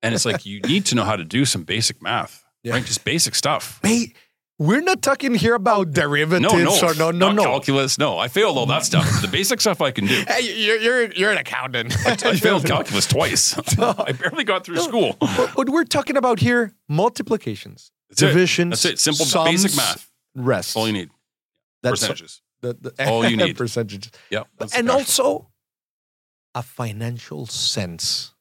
[0.03, 2.73] And it's like you need to know how to do some basic math, Yeah.
[2.75, 2.85] right?
[2.85, 3.81] Just basic stuff.
[3.83, 4.13] Hey,
[4.59, 7.43] we're not talking here about derivatives No, no, or no, no, no.
[7.43, 7.99] calculus.
[7.99, 9.21] No, I failed all that stuff.
[9.23, 10.25] The basic stuff I can do.
[10.29, 11.95] Hey, you're you're you're an accountant.
[12.07, 13.57] I failed calculus twice.
[13.79, 15.17] I barely got through school.
[15.55, 18.27] What we're talking about here: multiplications, That's it.
[18.29, 18.99] divisions, That's it.
[18.99, 20.11] Simple sums, basic math.
[20.35, 20.77] Rest.
[20.77, 21.11] All you need.
[21.83, 22.41] That's Percentages.
[22.61, 23.57] the, the all you need.
[23.65, 24.45] percentages, Yeah.
[24.75, 25.49] and also
[26.55, 28.33] a financial sense.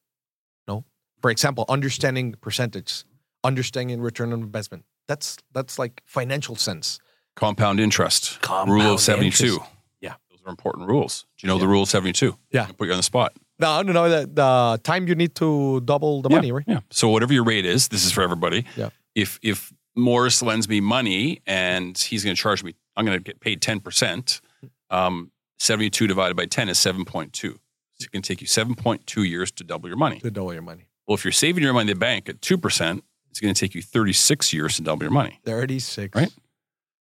[0.68, 0.86] No,
[1.22, 3.04] for example, understanding percentage,
[3.44, 4.86] understanding return on investment.
[5.08, 7.00] That's that's like financial sense.
[7.36, 8.40] compound interest.
[8.42, 9.46] Compound rule of 72.
[9.46, 9.70] interest.
[10.00, 10.14] Yeah.
[10.30, 11.26] Those are important rules.
[11.38, 12.38] Do you know the rule of 72?
[12.52, 12.68] Yeah.
[12.78, 13.34] Put you on the spot.
[13.60, 14.08] No, no, no.
[14.10, 16.36] The, the time you need to double the yeah.
[16.38, 16.64] money, right?
[16.68, 16.80] Yeah.
[16.92, 18.66] So whatever your rate is, this is for everybody.
[18.78, 18.90] Yeah.
[19.16, 23.24] If if Moris lends me money and he's going to charge me, I'm going to
[23.24, 24.42] get paid 10%.
[24.90, 27.32] Um, 72 divided by 10 is 7.2.
[27.34, 27.56] So
[28.00, 30.20] it can take you 7.2 years to double your money.
[30.20, 30.88] To double your money.
[31.08, 33.76] Well, if you're saving your money in the bank at 2%, it's going to take
[33.76, 35.40] you 36 years to double your money.
[35.44, 36.16] Thirty-six.
[36.16, 36.32] Right.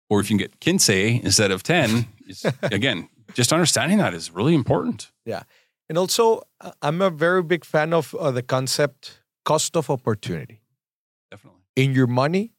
[0.10, 4.32] Or if you can get Kinsey instead of 10, it's, again, just understanding that is
[4.32, 5.12] really important.
[5.26, 5.43] Yeah.
[5.88, 10.62] And also, uh, I'm a very big fan of uh, the concept cost of opportunity.
[11.76, 12.54] In your money,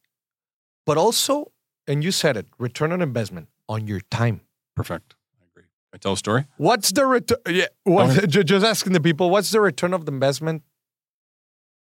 [0.85, 1.51] but also,
[1.87, 4.41] and you said it, return on investment on your time.
[4.75, 5.15] Perfect.
[5.41, 5.63] I agree.
[5.93, 6.45] I tell a story.
[6.57, 7.37] What's the return?
[7.49, 8.27] Yeah, what, Okay.
[8.43, 10.63] just asking the people, what's the return of the investment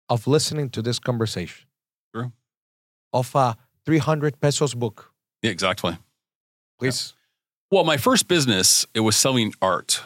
[0.08, 1.66] of listening to this conversation?
[2.14, 2.32] True.
[3.12, 3.56] Of a
[3.86, 5.12] 300 pesos book,
[5.42, 5.98] Yeah, exactly.
[6.78, 7.14] please.
[7.70, 10.02] Well, my first business, it was selling art,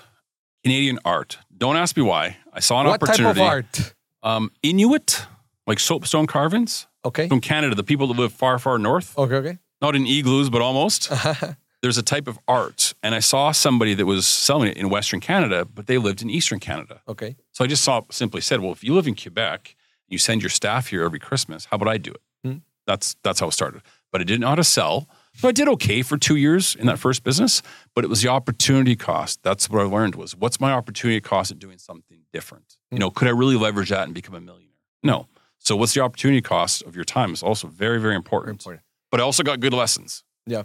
[0.64, 1.39] Canadian art.
[1.57, 2.37] Don't ask me why.
[2.53, 3.41] I saw an What type opportunity.
[3.41, 3.95] of art?
[4.22, 5.26] Um, Inuit,
[5.66, 7.28] like soapstone carvings Okay.
[7.28, 9.59] from Canada, the people that live far, far north, Okay, okay.
[9.82, 11.11] not in igloos, but almost.
[11.82, 12.94] There's a type of art.
[13.04, 16.28] And I saw somebody that was selling it in Western Canada, but they lived in
[16.30, 17.00] Eastern Canada.
[17.06, 17.36] okay.
[17.52, 19.76] So I just saw, simply said, well, if you live in Quebec,
[20.09, 21.66] you send your staff here every Christmas.
[21.66, 22.20] How about I do it?
[22.44, 22.56] Hmm.
[22.86, 23.82] That's that's how it started.
[24.11, 25.06] But I didn't know how to sell.
[25.34, 27.62] So I did okay for two years in that first business,
[27.94, 29.42] but it was the opportunity cost.
[29.42, 32.76] That's what I learned was what's my opportunity cost of doing something different?
[32.90, 34.72] You know, could I really leverage that and become a millionaire?
[35.04, 35.28] No.
[35.59, 38.61] So what's the opportunity cost of your time is also very, very Very important.
[38.61, 38.82] important.
[39.11, 40.24] But I also got good lessons.
[40.46, 40.62] Yeah.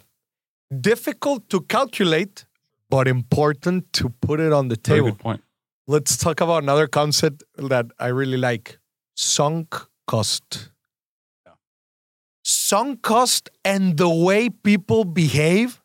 [0.82, 2.46] Difficult to calculate,
[2.90, 5.12] but important to put it on the Very table.
[5.12, 5.42] good point.
[5.88, 8.80] Let's talk about another concept that I really like
[9.16, 9.76] sunk
[10.08, 10.70] cost.
[11.46, 11.54] Yeah.
[12.44, 15.82] Sunk cost and the way people behave,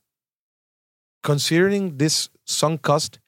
[1.23, 3.19] considering this sunk cost,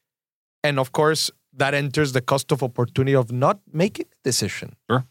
[0.62, 4.76] and of course, that enters the cost of opportunity of not making a decision.
[4.88, 5.04] Sure.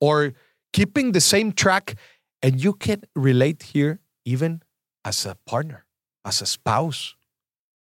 [0.00, 0.32] Or
[0.72, 1.96] keeping the same track.
[2.42, 4.62] And you can relate here even
[5.04, 5.86] as a partner,
[6.24, 7.14] as a spouse.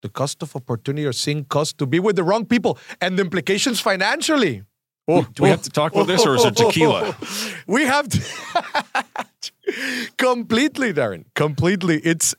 [0.03, 3.23] The cost of opportunity or seeing cost to be with the wrong people and the
[3.23, 4.63] implications financially.
[5.09, 7.17] Oh, Do we have to talk about this or is it tequila?
[7.67, 8.21] We have to.
[10.19, 11.25] completely, Darren.
[11.35, 12.01] Completely.
[12.05, 12.35] It's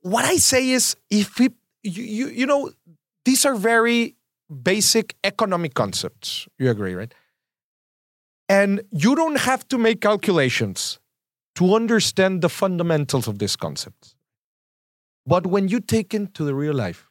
[0.00, 1.50] what I say is if we,
[1.82, 2.70] you, you, you know,
[3.24, 4.16] these are very
[4.62, 6.46] basic economic concepts.
[6.58, 7.12] You agree, right?
[8.48, 10.98] And you don't have to make calculations
[11.54, 14.14] to understand the fundamentals of this concept.
[15.26, 17.08] But when you take into the real life,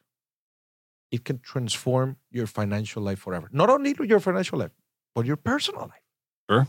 [1.12, 3.50] it can transform your financial life forever.
[3.52, 4.72] Not only your financial life,
[5.16, 6.02] but your personal life.
[6.50, 6.68] Sure.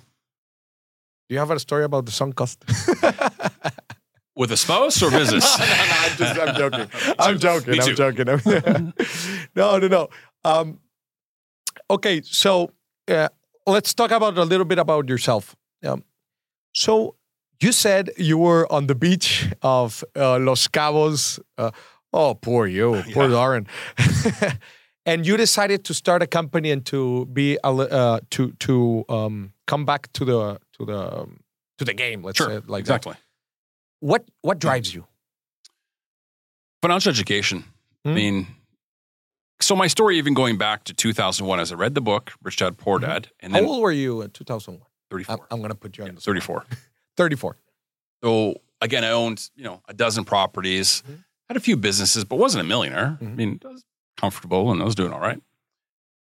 [1.28, 2.62] Do you have a story about the sunk cost?
[4.36, 5.44] With a spouse or business?
[5.58, 6.88] I'm, just, I'm joking.
[7.18, 7.80] I'm joking.
[7.80, 8.92] I'm joking.
[9.54, 10.08] no, no, no.
[10.44, 10.80] Um,
[11.88, 12.70] okay, so
[13.08, 13.28] uh,
[13.66, 15.54] let's talk about a little bit about yourself.
[15.84, 16.04] Um,
[16.72, 17.14] so
[17.60, 21.38] you said you were on the beach of uh, Los Cabos.
[21.56, 21.70] Uh,
[22.12, 23.34] oh, poor you, poor Yeah.
[23.34, 23.66] Lauren.
[25.06, 29.52] and you decided to start a company and to be a uh, to to um,
[29.66, 31.40] come back to the to the um,
[31.78, 32.22] to the game.
[32.22, 32.52] Let's say sure.
[32.58, 32.96] it like that.
[32.96, 33.14] exactly.
[34.00, 35.06] What what drives you?
[36.82, 37.64] Financial education.
[38.04, 38.14] I Hmm.
[38.14, 38.46] mean,
[39.64, 42.76] so my story, even going back to 2001, as I read the book, Rich Dad
[42.78, 43.02] Poor Mhm.
[43.02, 44.86] Dad, and How old were you in 2001?
[45.10, 45.34] 34.
[45.34, 46.30] I'm, I'm going to put you on Yeah, the spot.
[46.34, 46.66] 34.
[47.16, 47.56] 34.
[48.22, 51.24] So again, I owned, you know, a dozen properties, Mhm.
[51.48, 53.18] had a few businesses, but wasn't a millionaire.
[53.20, 53.36] I Mhm.
[53.36, 53.84] mean, I was
[54.16, 55.40] comfortable and I was doing all right.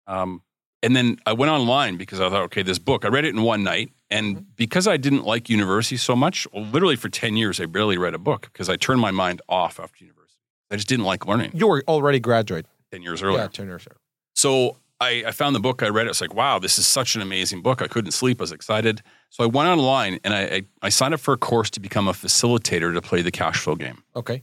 [0.06, 0.42] Um,
[0.82, 3.42] and then I went online because I thought, okay, this book, I read it in
[3.42, 3.92] one night.
[4.10, 4.44] And Mhm.
[4.56, 8.14] because I didn't like university so much, well, literally for 10 years, I barely read
[8.14, 10.40] a book because I turned my mind off after university.
[10.70, 12.66] I just didn't like learning You were already graduate.
[12.92, 13.40] 10 years earlier.
[13.40, 14.00] Yeah, 10 years earlier.
[14.34, 16.10] So I, I found the book, I read it.
[16.10, 17.82] It's like, wow, this is such an amazing book.
[17.82, 18.40] I couldn't sleep.
[18.40, 19.02] I was excited.
[19.30, 22.08] So I went online and I, I, I signed up for a course to become
[22.08, 24.02] a facilitator to play the cash flow game.
[24.16, 24.42] Okay.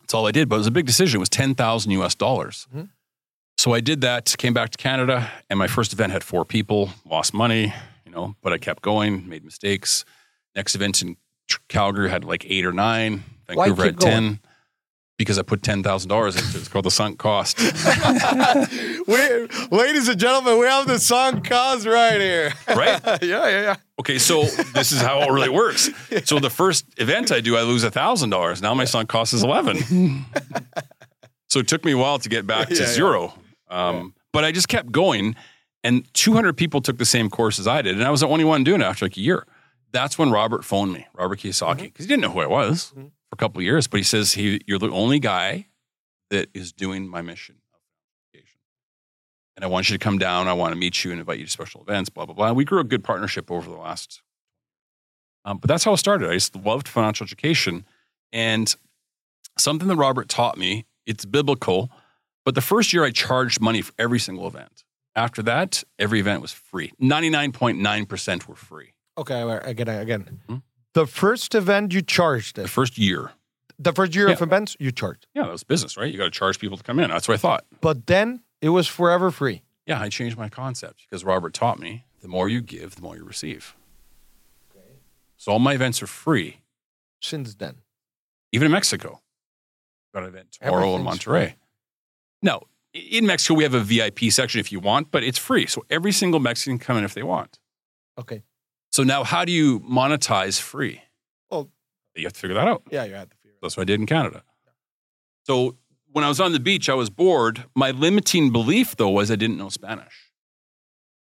[0.00, 1.18] That's all I did, but it was a big decision.
[1.18, 2.66] It was 10,000 US dollars.
[2.74, 2.88] Mhm.
[3.58, 6.90] So I did that, came back to Canada, and my first event had four people,
[7.04, 7.72] lost money,
[8.04, 10.04] you know, but I kept going, made mistakes.
[10.56, 11.16] Next event in
[11.68, 14.40] Calgary had like eight or nine, Vancouver had 10
[15.22, 16.54] because I put $10,000 into it.
[16.60, 17.58] It's called the sunk cost.
[19.06, 22.52] we, ladies and gentlemen, we have the sunk cost right here.
[22.68, 23.00] Right?
[23.22, 23.76] yeah, yeah, yeah.
[24.00, 24.44] Okay, so
[24.74, 25.90] this is how it really works.
[26.24, 28.60] So the first event I do, I lose thousand dollars.
[28.62, 30.24] Now my sunk cost is eleven.
[31.48, 32.86] so it took me a while to get back to Yeah, yeah.
[32.86, 33.34] zero.
[33.70, 35.34] Um, But I just kept going,
[35.84, 38.44] and 200 people took the same course as I did, and I was the only
[38.44, 39.46] one doing it after like a year.
[39.92, 42.02] That's when Robert phoned me, Robert Kiyosaki, because Mm-hmm.
[42.02, 43.10] he didn't know who I was Mhm.
[43.32, 43.86] For a couple of years.
[43.86, 45.66] But he says, he, "You're the only guy
[46.30, 47.80] that is doing my mission of
[48.34, 48.58] education,
[49.56, 50.48] and I want you to come down.
[50.48, 52.10] I want to meet you and invite you to special events.
[52.10, 54.20] Blah blah blah." We grew a good partnership over the last
[55.44, 56.30] um, but that's how it started.
[56.30, 57.84] I just loved financial education.
[58.32, 58.72] And
[59.58, 61.90] something that Robert taught me, it's biblical,
[62.44, 64.84] but the first year I charged money for every single event.
[65.16, 66.92] After that, every event was free.
[67.02, 68.94] 99.9% were free.
[69.18, 70.40] Okay, again, again.
[70.48, 70.62] Mhm.
[70.94, 73.32] The first event you charged The first year.
[73.78, 75.26] The first year of events you charged.
[75.34, 76.10] Yeah, that was business, right?
[76.10, 77.10] You got to charge people to come in.
[77.10, 77.64] That's what I thought.
[77.80, 79.62] But then it was forever free.
[79.86, 83.16] Yeah, I changed my concept because Robert taught me the more you give, the more
[83.16, 83.74] you receive.
[85.36, 86.60] So all my events are free,
[87.20, 87.78] Since then.
[88.52, 89.20] even in Mexico.
[90.14, 91.54] Got an event tomorrow in Monterrey.
[92.42, 92.62] No,
[92.94, 95.66] in Mexico we have a VIP section if you want, but it's free.
[95.66, 97.58] So every single Mexican can come in if they want.
[98.20, 98.42] Okay.
[98.92, 101.02] So now, how do you monetize free?
[101.50, 101.70] Well-
[102.14, 102.82] you have to figure that out.
[102.90, 104.44] Yeah, you had to figure That's what I did in Canada.
[105.44, 105.76] So
[106.12, 107.64] when I was on the beach, I was bored.
[107.74, 110.30] My limiting belief, though, was I didn't know Spanish.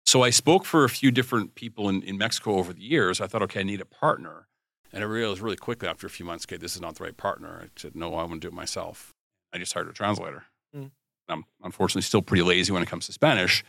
[0.05, 3.21] So I spoke for a few different people in, in Mexico over the years.
[3.21, 4.47] I thought, okay, I need a partner.
[4.91, 7.17] And I realized really quickly after a few months, okay, this is not the right
[7.17, 7.61] partner.
[7.63, 9.13] I said, no, I want to do it myself.
[9.53, 10.43] I just hired a translator.
[10.75, 10.91] Mm.
[11.29, 13.63] I'm unfortunately still pretty lazy when it comes to Spanish,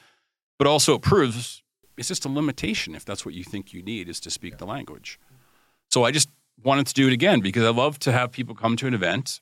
[0.59, 1.63] but also it proves
[1.97, 4.67] it's just a limitation if that's what you think you need is to speak the
[4.67, 5.19] language.
[5.91, 6.29] So I just
[6.63, 9.41] wanted to do it again because I love to have people come to an event,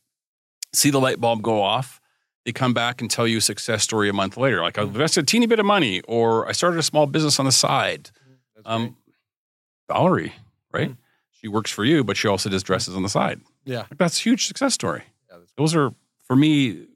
[0.72, 2.00] see the light bulb go off.
[2.44, 4.60] They come back and tell you a success story a month later.
[4.60, 7.46] Like I invested a teeny bit of money, or I started a small business on
[7.46, 8.10] the side.
[8.56, 8.94] That's Um, great.
[9.88, 10.32] Valerie,
[10.72, 10.90] right?
[10.90, 10.96] Mm.
[11.30, 13.40] She works for you, but she also does dresses on the side.
[13.64, 13.80] yeah.
[13.90, 15.02] Like, that's a huge success story.
[15.30, 15.92] Yeah, Those are
[16.24, 16.86] for me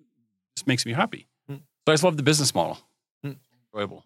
[0.56, 1.26] just makes me happy.
[1.50, 1.58] Mm.
[1.84, 2.78] So I just love the business model.
[3.24, 3.36] Mm.
[3.72, 4.04] Enjoyable.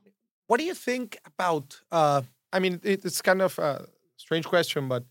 [0.50, 1.80] What do you think about?
[1.92, 2.22] Uh,
[2.52, 3.86] I mean, it, it's kind of a
[4.16, 5.04] strange question, but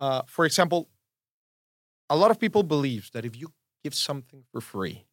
[0.00, 0.88] uh, for example,
[2.10, 3.52] a lot of people believe that if you
[3.84, 5.04] give something for free,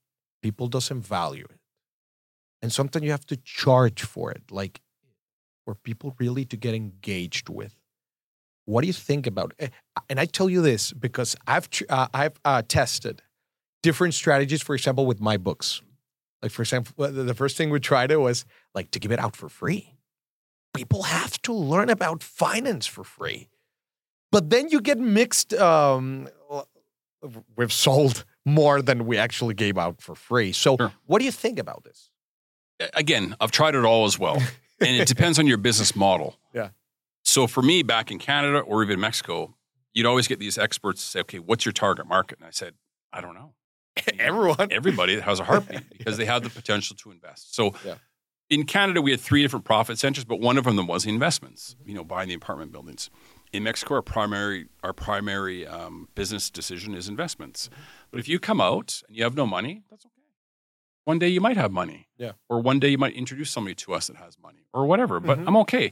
[0.42, 1.60] people doesn't value it,
[2.64, 4.82] and sometimes you have to charge for it, like
[5.64, 7.76] for people really to get engaged with.
[8.66, 9.54] What do you think about?
[9.60, 9.72] It?
[10.10, 13.22] And I tell you this because I've uh, I've uh, tested
[13.84, 14.64] different strategies.
[14.64, 15.84] For example, with my books,
[16.42, 19.36] like for example, the first thing we tried it was like to give it out
[19.36, 19.96] for free.
[20.74, 23.50] People have to learn about finance for free.
[24.32, 25.54] But then you get mixed.
[25.54, 26.30] Um,
[27.56, 30.52] we've sold more than we actually gave out for free.
[30.54, 30.94] So, Sure.
[31.06, 32.10] what do you think about this?
[32.94, 34.38] Again, I've tried it all as well.
[34.80, 36.38] and it depends on your business model.
[36.54, 36.70] Yeah.
[37.24, 39.56] So for me, back in Canada or even Mexico,
[39.94, 42.40] you'd always get these experts say, okay, what's your target market?
[42.40, 42.74] And I said,
[43.14, 43.54] I don't know.
[44.20, 44.68] Everyone.
[44.72, 47.54] Everybody that has a heartbeat because they have the potential to invest.
[47.56, 47.96] So Yeah.
[48.50, 51.94] in Canada, we had three different profit centers, but one of them was investments, you
[51.94, 53.10] know, buying the apartment buildings.
[53.54, 57.70] In Mexico, our primary, our primary um, business decision is investments.
[58.12, 60.12] But if you come out and you have no money, that's okay.
[61.04, 62.08] One day you might have money.
[62.18, 62.34] Yeah.
[62.48, 65.20] Or one day you might introduce somebody to us that has money or whatever.
[65.20, 65.48] But Mhm.
[65.48, 65.92] I'm okay.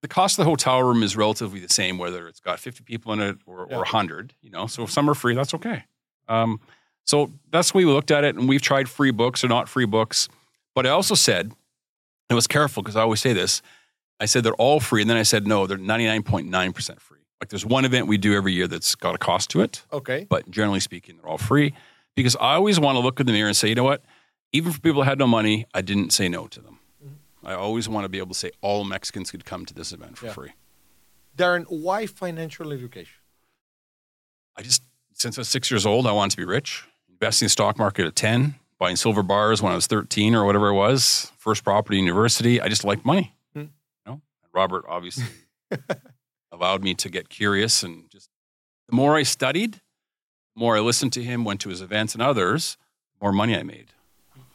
[0.00, 3.12] The cost of the hotel room is relatively the same, whether it's got 50 people
[3.12, 3.76] in it or, Yeah.
[3.76, 4.66] or 100, you know.
[4.66, 5.84] So if some are free, that's okay.
[6.28, 6.60] Um,
[7.04, 8.36] so that's the way we looked at it.
[8.36, 10.28] And we've tried free books or not free books.
[10.74, 11.52] But I also said,
[12.30, 13.60] I was careful because I always say this.
[14.20, 15.00] I said they're all free.
[15.02, 17.18] And then I said, no, they're 99.9% free.
[17.40, 20.26] Like there's one event we do every year that's got a cost to it Okay.
[20.30, 21.74] but generally speaking, they're all free
[22.14, 24.02] because I always want to look in the mirror and say, you know what?
[24.52, 26.78] Even for people that had no money, I didn't say no to them.
[27.04, 27.46] Mm-hmm.
[27.48, 30.18] I always want to be able to say all Mexicans could come to this event
[30.18, 30.32] for Yeah.
[30.32, 30.52] free.
[31.36, 33.18] Darren, why financial education?
[34.56, 34.82] I just,
[35.14, 36.84] since I was six years old, I wanted to be rich.
[37.22, 40.44] Investing in the stock market at 10, buying silver bars when I was 13 or
[40.44, 42.60] whatever it was, first property university.
[42.60, 43.32] I just liked money.
[43.54, 43.60] Hmm.
[43.60, 43.68] You
[44.04, 44.20] know?
[44.52, 45.26] Robert obviously
[46.50, 48.28] allowed me to get curious and just
[48.88, 49.80] the more I studied, the
[50.56, 52.76] more I listened to him, went to his events and others,
[53.20, 53.92] the more money I made.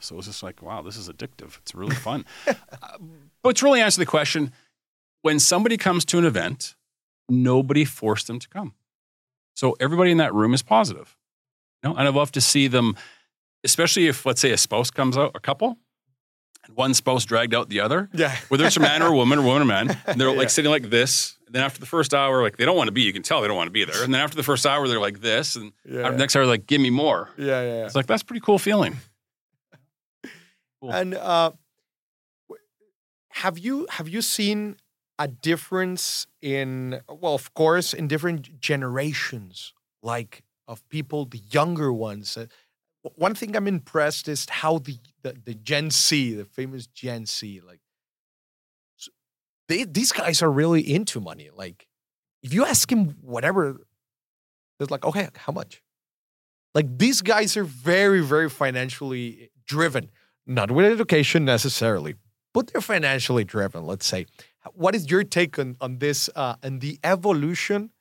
[0.02, 1.58] So it was just like, wow, this is addictive.
[1.60, 2.26] It's really fun.
[2.48, 2.98] Uh,
[3.44, 4.52] but to really answer the question,
[5.22, 6.76] when somebody comes to an event,
[7.30, 8.74] nobody forced them to come.
[9.56, 11.16] So everybody in that room is positive.
[11.84, 12.96] You know, and I'd love to see them,
[13.64, 15.78] especially if, let's say, a spouse comes out, a couple,
[16.66, 18.36] and one spouse dragged out the other, Yeah.
[18.50, 20.36] whether it's a man or a woman or woman or man, and they're Yeah.
[20.38, 21.38] like sitting like this.
[21.46, 23.42] And then after the first hour, like they don't want to be, you can tell
[23.42, 24.04] they don't want to be there.
[24.04, 25.56] And then after the first hour, they're like this.
[25.56, 26.02] And Yeah.
[26.02, 27.30] after the next hour, like, give me more.
[27.38, 27.86] yeah, yeah, yeah.
[27.86, 28.98] It's like, that's a pretty cool feeling.
[30.82, 30.92] Cool.
[30.94, 31.52] And uh,
[33.30, 34.76] have you have you seen
[35.20, 39.74] a difference in well, of course, in different generations,
[40.04, 42.38] like of people, the younger ones.
[42.38, 42.48] Uh,
[43.16, 47.62] one thing I'm impressed is how the the, the Gen Z, the famous Gen Z,
[47.66, 47.80] like
[49.68, 51.50] they, these guys are really into money.
[51.54, 51.88] Like
[52.44, 53.82] if you ask him whatever,
[54.80, 55.82] it's like, okay, how much?
[56.76, 60.10] Like these guys are very, very financially driven
[60.48, 62.16] not with education necessarily,
[62.54, 64.26] but they're financially driven, let's say.
[64.74, 67.92] What is your take on, on this uh, and the evolution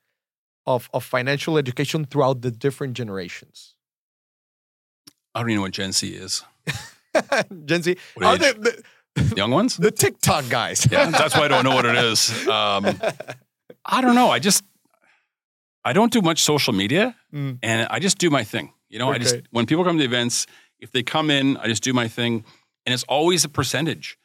[0.67, 3.75] of, of financial education throughout the different generations?
[5.35, 6.45] I don't even know what Gen Z is.
[7.67, 8.57] Gen Z, What are age?
[8.57, 8.83] the,
[9.37, 9.77] Young ones?
[9.79, 10.87] the TikTok guys.
[10.91, 12.31] Yeah, that's why I don't know what it is.
[12.49, 12.87] Um,
[13.85, 14.31] I don't know.
[14.31, 14.65] I just,
[15.85, 17.59] I don't do much social media Mm.
[17.63, 18.73] and I just do my thing.
[18.89, 20.47] You know, I just, when people come to events,
[20.81, 22.45] if they come in, I just do my thing.
[22.87, 24.17] And it's always a percentage.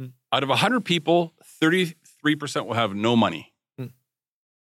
[0.00, 0.12] Mm.
[0.32, 1.32] Out of 100 people,
[1.62, 1.94] 33%
[2.66, 3.49] will have no money.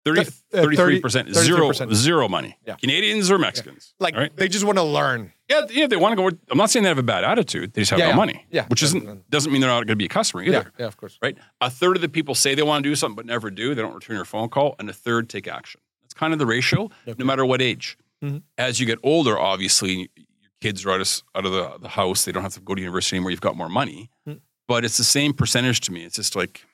[0.06, 0.16] Mm.
[0.16, 1.94] 30, Th- uh, 33%, zero, 33%.
[1.96, 2.58] zero money.
[2.66, 2.76] Yeah.
[2.76, 3.94] Canadians or Mexicans.
[4.00, 4.36] like right?
[4.36, 5.32] they just want to learn.
[5.50, 6.38] Yeah, yeah, they want to go.
[6.52, 7.74] I'm not saying they have a bad attitude.
[7.74, 8.16] They just have Yeah, no yeah.
[8.16, 8.46] money.
[8.52, 8.66] Yeah.
[8.68, 10.52] Which isn't doesn't mean they're not going to be a customer either.
[10.52, 11.18] Yeah, yeah, of course.
[11.22, 11.38] Right.
[11.62, 13.74] A third of the people say they want to do something but never do.
[13.76, 15.82] They don't return your phone call, and a third take action.
[16.04, 17.16] That's kind of the ratio, Okay.
[17.18, 17.98] no matter what age.
[18.24, 18.44] Mhm.
[18.58, 20.28] As you get older, obviously, your
[20.62, 22.26] kids are out of, out of the, the house.
[22.26, 23.32] They don't have to go to university anymore.
[23.32, 24.40] You've got more money, Mm.
[24.68, 26.06] but it's the same percentage to me.
[26.06, 26.66] It's just like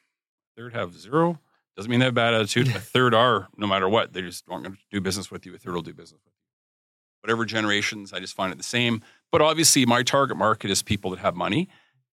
[0.57, 1.39] third have zero.
[1.77, 2.67] Doesn't mean they have a bad attitude.
[2.67, 5.55] A third are, no matter what, they just aren't going to do business with you.
[5.55, 7.21] A third will do business with you.
[7.21, 9.01] Whatever generations, I just find it the same.
[9.31, 11.69] But obviously, my target market is people that have money,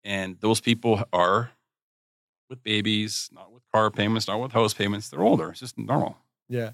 [0.03, 1.51] and those people are
[2.49, 5.09] with babies, not with car payments, not with house payments.
[5.09, 5.51] They're older.
[5.51, 6.17] It's just normal.
[6.49, 6.71] Yeah.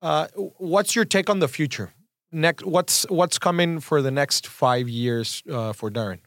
[0.00, 1.92] Uh, what's your take on the future?
[2.32, 6.18] Next, what's what's coming for the next five years uh, for Darren?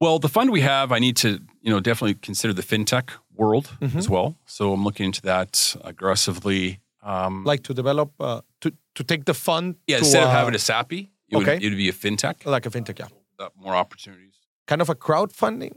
[0.00, 3.10] Well, the fund we have, I need to, you know, definitely consider the fintech
[3.40, 3.96] world Mhm.
[3.96, 4.28] as well.
[4.46, 6.78] So I'm looking into that aggressively.
[7.02, 10.38] Um, Like to develop uh, to to take the fund yeah, to, instead of uh,
[10.38, 11.56] having a SAPI, it would, okay.
[11.64, 12.36] it would be a fintech.
[12.54, 13.08] like a fintech, yeah.
[13.64, 14.34] more opportunities.
[14.66, 15.72] Kind of a crowdfunding.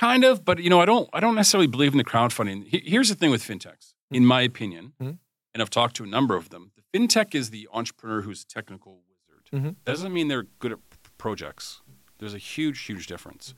[0.00, 2.58] Kind of, but you know, I don't I don't necessarily believe in the crowdfunding.
[2.92, 5.18] Here's the thing with fintechs, in my opinion, Mhm.
[5.52, 6.62] and I've talked to a number of them.
[6.78, 9.44] The fintech is the entrepreneur who's a technical wizard.
[9.52, 9.76] Mhm.
[9.84, 11.80] Doesn't mean they're good at p- projects.
[12.18, 13.54] There's a huge, huge difference.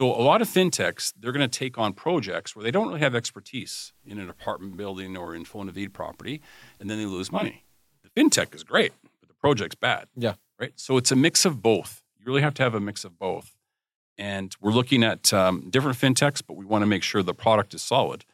[0.00, 3.00] So a lot of fintechs, they're going to take on projects where they don't really
[3.00, 6.40] have expertise in an apartment building or in Infonavit property,
[6.80, 7.64] and then they lose money.
[8.02, 10.08] The fintech is great, but the project's bad.
[10.16, 10.34] Yeah.
[10.58, 10.72] Right.
[10.76, 12.02] So it's a mix of both.
[12.18, 13.56] You really have to have a mix of both.
[14.18, 17.74] And we're looking at um, different fintechs, but we want to make sure the product
[17.74, 18.24] is solid.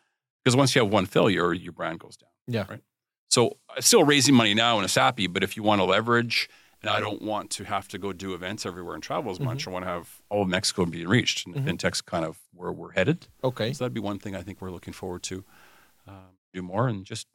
[0.42, 2.30] Because once you have one failure, your brand goes down.
[2.46, 2.64] Yeah.
[2.68, 2.80] Right.
[3.30, 6.48] So I'm still raising money now in a SAPI, but if you want to leverage,
[6.82, 9.66] and I don't want to have to go do events everywhere and travel as much,
[9.66, 11.46] I want to have all of Mexico being reached.
[11.46, 11.64] And Mhm.
[11.66, 13.26] fintech's kind of where we're headed.
[13.42, 13.72] Okay.
[13.72, 15.44] So that'd be one thing I think we're looking forward to
[16.06, 17.26] um, do more and just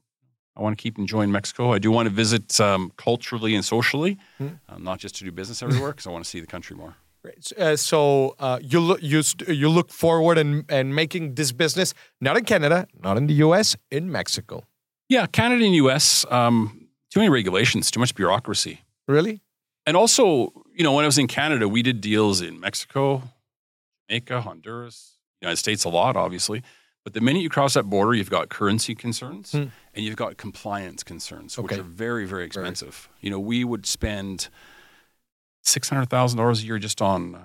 [0.55, 1.73] I want to keep enjoying Mexico.
[1.73, 4.47] I do want to visit um, culturally and socially, Hmm.
[4.69, 6.95] um, not just to do business everywhere because I want to see the country more.
[7.23, 7.51] Great.
[7.57, 11.93] Uh, so uh, you look you st- you look forward and and making this business
[12.21, 14.63] not in Canada, not in the U.S., in Mexico.
[15.09, 16.25] Yeah, Canada and U.S.
[16.29, 19.41] Um, too many regulations, too much bureaucracy, Really?
[19.85, 23.21] and also you know when I was in Canada, we did deals in Mexico,
[24.09, 26.63] Jamaica, Honduras, United States a lot, obviously.
[27.03, 29.65] But the minute you cross that border, you've got currency concerns Hmm.
[29.93, 33.09] and you've got compliance concerns, which are very, very expensive.
[33.19, 34.47] You know, we would spend
[35.63, 37.41] six hundred thousand dollars a year just on um,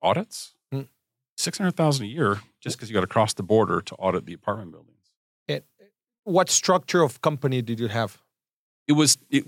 [0.00, 0.54] audits.
[0.72, 0.82] Hmm.
[1.36, 4.24] Six hundred thousand a year just because you got to cross the border to audit
[4.24, 4.90] the apartment buildings.
[6.26, 8.22] What structure of company did you have?
[8.88, 9.18] It was.
[9.28, 9.44] It,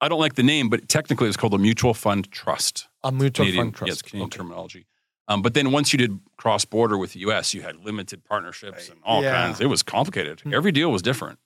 [0.00, 2.88] I don't like the name, but technically it's called a mutual fund trust.
[3.02, 3.88] A mutual Canadian, fund trust.
[3.88, 4.36] Yes, Canadian Okay.
[4.38, 4.86] terminology.
[5.26, 8.88] Um, but then once you did cross border with the U.S., you had limited partnerships
[8.88, 9.34] and all Yeah.
[9.34, 9.60] kinds.
[9.60, 10.40] It was complicated.
[10.40, 10.54] Hmm.
[10.54, 11.38] Every deal was different.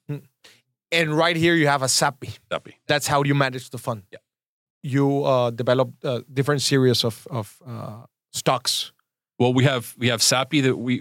[0.93, 2.39] And right here you have a SAPI.
[2.51, 2.77] Duppy.
[2.87, 4.03] That's how you manage the fund.
[4.13, 4.19] Yeah.
[4.83, 8.93] You uh, developed uh, different series of of uh, stocks.
[9.39, 11.01] Well, we have we have SAPI that we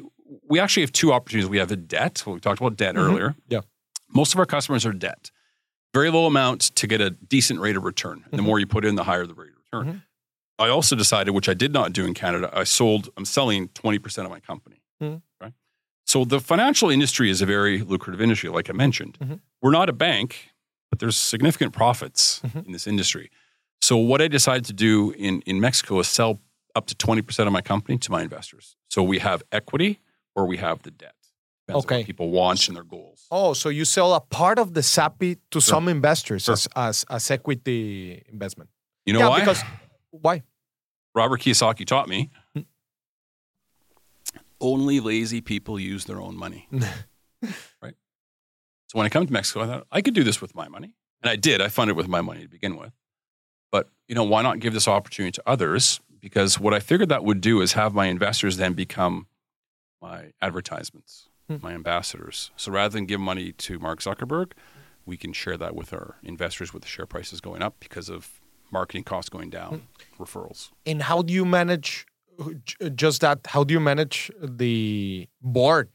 [0.49, 1.49] we actually have two opportunities.
[1.49, 2.23] We have a debt.
[2.25, 2.99] Well, we talked about debt Mhm.
[3.05, 3.35] earlier.
[3.49, 3.61] Yeah.
[4.13, 5.31] Most of our customers are debt.
[5.93, 8.23] Very low amount to get a decent rate of return.
[8.31, 9.93] And the more you put in, the higher the rate of return.
[9.95, 10.01] Mhm.
[10.59, 14.25] I also decided, which I did not do in Canada, I sold, I'm selling 20%
[14.25, 14.81] of my company.
[15.01, 15.21] Mhm.
[15.41, 15.53] Right.
[16.05, 19.17] So the financial industry is a very lucrative industry, like I mentioned.
[19.19, 19.39] Mhm.
[19.61, 20.49] We're not a bank,
[20.89, 22.65] but there's significant profits Mhm.
[22.67, 23.29] in this industry.
[23.81, 26.39] So what I decided to do in, in Mexico is sell
[26.75, 28.75] up to 20% of my company to my investors.
[28.89, 29.99] So we have equity
[30.35, 31.15] or we have the debt.
[31.71, 31.97] Depends on Okay.
[32.01, 33.25] what people want and their goals.
[33.31, 35.73] Oh, so you sell a part of the SAPI to Sure.
[35.75, 36.53] some investors Sure.
[36.53, 38.69] as, as as equity investment.
[39.05, 39.39] You know yeah, why?
[39.39, 39.61] because
[40.11, 40.43] why?
[41.15, 42.61] Robert Kiyosaki taught me Hmm.
[44.59, 46.67] only lazy people use their own money.
[47.81, 47.95] right?
[48.87, 50.93] So when I come to Mexico, I thought I could do this with my money.
[51.23, 51.61] And I did.
[51.61, 52.93] I funded with my money to begin with.
[53.71, 55.99] But, you know, why not give this opportunity to others?
[56.19, 59.27] Because what I figured that would do is have my investors then become
[60.01, 61.65] my advertisements, Hmm.
[61.67, 62.51] my ambassadors.
[62.55, 64.51] So rather than give money to Mark Zuckerberg,
[65.05, 68.39] we can share that with our investors with the share prices going up because of
[68.71, 69.87] marketing costs going down,
[70.19, 70.69] referrals.
[70.85, 72.05] And how do you manage
[72.95, 73.39] just that?
[73.47, 75.89] How do you manage the board,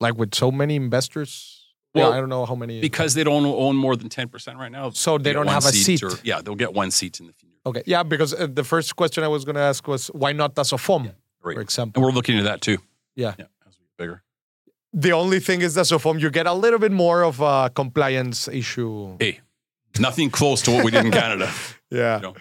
[0.00, 1.64] like with so many investors?
[1.94, 2.80] Well, yeah, I don't know how many.
[2.80, 4.90] because they don't own more than 10% right now.
[4.90, 6.02] So they don't have a seat.
[6.02, 7.54] or- yeah, they'll get one seat in the future.
[7.64, 10.58] okay, yeah, because uh, the first question I was going to ask was why not
[10.58, 11.04] as a FOM,
[11.42, 11.54] Right.
[11.54, 12.00] for example.
[12.00, 12.78] And we're looking into that too.
[13.16, 13.34] Yeah.
[13.38, 13.46] Yeah.
[13.66, 14.22] As we get bigger.
[14.92, 18.48] The only thing is that SOFOM you get a little bit more of a compliance
[18.48, 19.16] issue.
[19.20, 19.40] Hey,
[19.98, 21.50] nothing close to what we did in Canada.
[21.90, 22.34] Yeah, You know,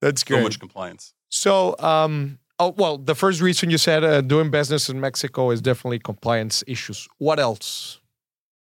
[0.00, 1.14] that's so much compliance.
[1.28, 5.60] So, um, oh well, the first reason you said uh, doing business in Mexico is
[5.62, 7.06] definitely compliance issues.
[7.18, 8.00] What else?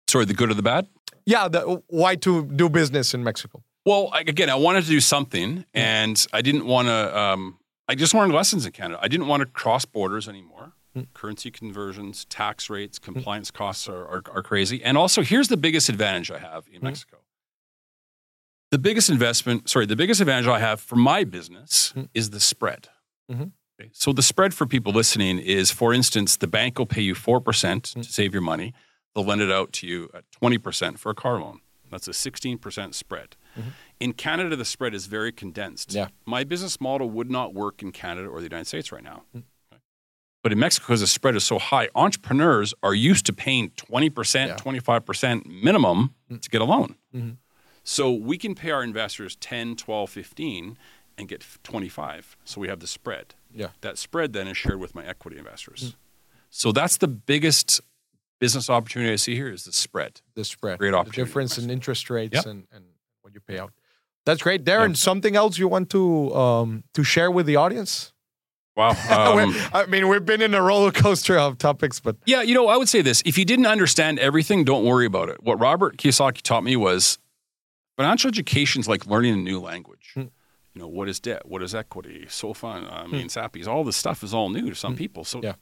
[0.10, 0.88] Sorry, the good or the bad?
[1.28, 3.62] Yeah, the, why to do business in Mexico?
[3.86, 7.16] Well, I, again, I wanted to do something, and I didn't want to.
[7.16, 9.00] Um, I just learned lessons in Canada.
[9.04, 10.74] I didn't want to cross borders anymore.
[10.98, 11.08] Mm.
[11.14, 14.84] Currency conversions, tax rates, compliance costs are, are, are crazy.
[14.84, 16.84] And also, here's the biggest advantage I have in Mm.
[16.84, 17.18] Mexico.
[18.72, 22.10] The biggest investment, sorry, the biggest advantage I have for my business Mm.
[22.14, 22.90] is the spread.
[23.32, 23.52] Mhm.
[23.80, 27.14] Okay, So the spread for people listening is, for instance, the bank will pay you
[27.16, 28.04] four percent Mm.
[28.04, 28.74] to save your money.
[29.14, 31.62] They'll lend it out to you at twenty percent for a car loan.
[31.92, 33.36] That's a sixteen percent spread.
[34.00, 35.90] In Canada, the spread is very condensed.
[35.90, 35.98] Mm-hmm.
[35.98, 36.08] Yeah.
[36.26, 39.24] My business model would not work in Canada or the United States right now.
[39.36, 39.46] Okay.
[40.48, 44.48] But in Mexico, because the spread is so high, entrepreneurs are used to paying 20%,
[44.48, 44.56] Yeah.
[44.56, 46.96] 25% minimum to get a loan.
[47.14, 47.36] Mhm.
[47.84, 50.78] So we can pay our investors 10, 12, 15
[51.18, 52.38] and get 25.
[52.46, 53.36] So we have the spread.
[53.54, 53.72] Yeah.
[53.82, 55.98] That spread then is shared with my equity investors.
[56.50, 57.82] So that's the biggest
[58.40, 60.22] business opportunity I see here is the spread.
[60.36, 62.46] The spread, Great opportunity in difference in interest rates Yep.
[62.46, 62.86] and, and
[63.22, 63.74] what you pay out.
[64.24, 64.96] That's great, Darren.
[64.96, 68.14] Something else you want to um, to share with the audience?
[68.78, 68.92] Wow.
[69.10, 72.68] Um, I mean, we've been in a roller coaster of topics, but yeah, you know,
[72.68, 75.42] I would say this: if you didn't understand everything, don't worry about it.
[75.44, 77.18] What Robert Kiyosaki taught me was
[77.98, 80.12] financial education is like learning a new language.
[80.14, 80.22] Hmm.
[80.74, 81.48] You know, what is debt?
[81.48, 82.28] What is equity?
[82.30, 82.86] So fun.
[82.90, 85.24] I mean, SAPIs, all this stuff is all new to some people.
[85.26, 85.46] So Hmm.
[85.46, 85.54] Yeah.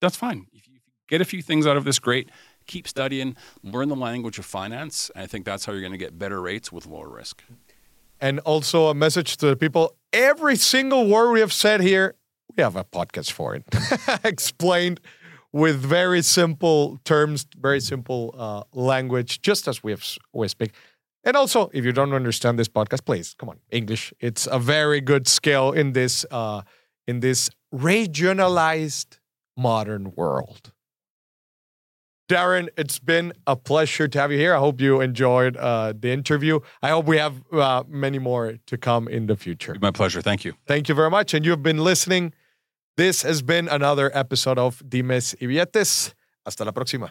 [0.00, 0.46] that's fine.
[0.52, 2.28] If you get a few things out of this, great.
[2.66, 5.10] Keep studying, learn the language of finance.
[5.14, 7.44] And I think that's how you're going to get better rates with lower risk.
[8.20, 12.14] and also a message to the people: every single word we have said here,
[12.56, 13.64] we have a podcast for it,
[14.24, 15.00] explained
[15.52, 20.72] with very simple terms, very simple uh, language, just as we have we speak.
[21.24, 24.12] And also, if you don't understand this podcast, please come on, English.
[24.20, 26.62] It's a very good skill in this uh,
[27.06, 29.18] in this regionalized
[29.56, 30.73] modern world.
[32.28, 34.54] Darren, it's been a pleasure to have you here.
[34.54, 36.60] I hope you enjoyed uh, the interview.
[36.82, 39.76] I hope we have uh, many more to come in the future.
[39.80, 40.22] My pleasure.
[40.22, 40.54] Thank you.
[40.66, 41.34] Thank you very much.
[41.34, 42.32] And you've been listening.
[42.96, 46.14] This has been another episode of Dimes y Billetes.
[46.46, 47.10] Hasta la próxima.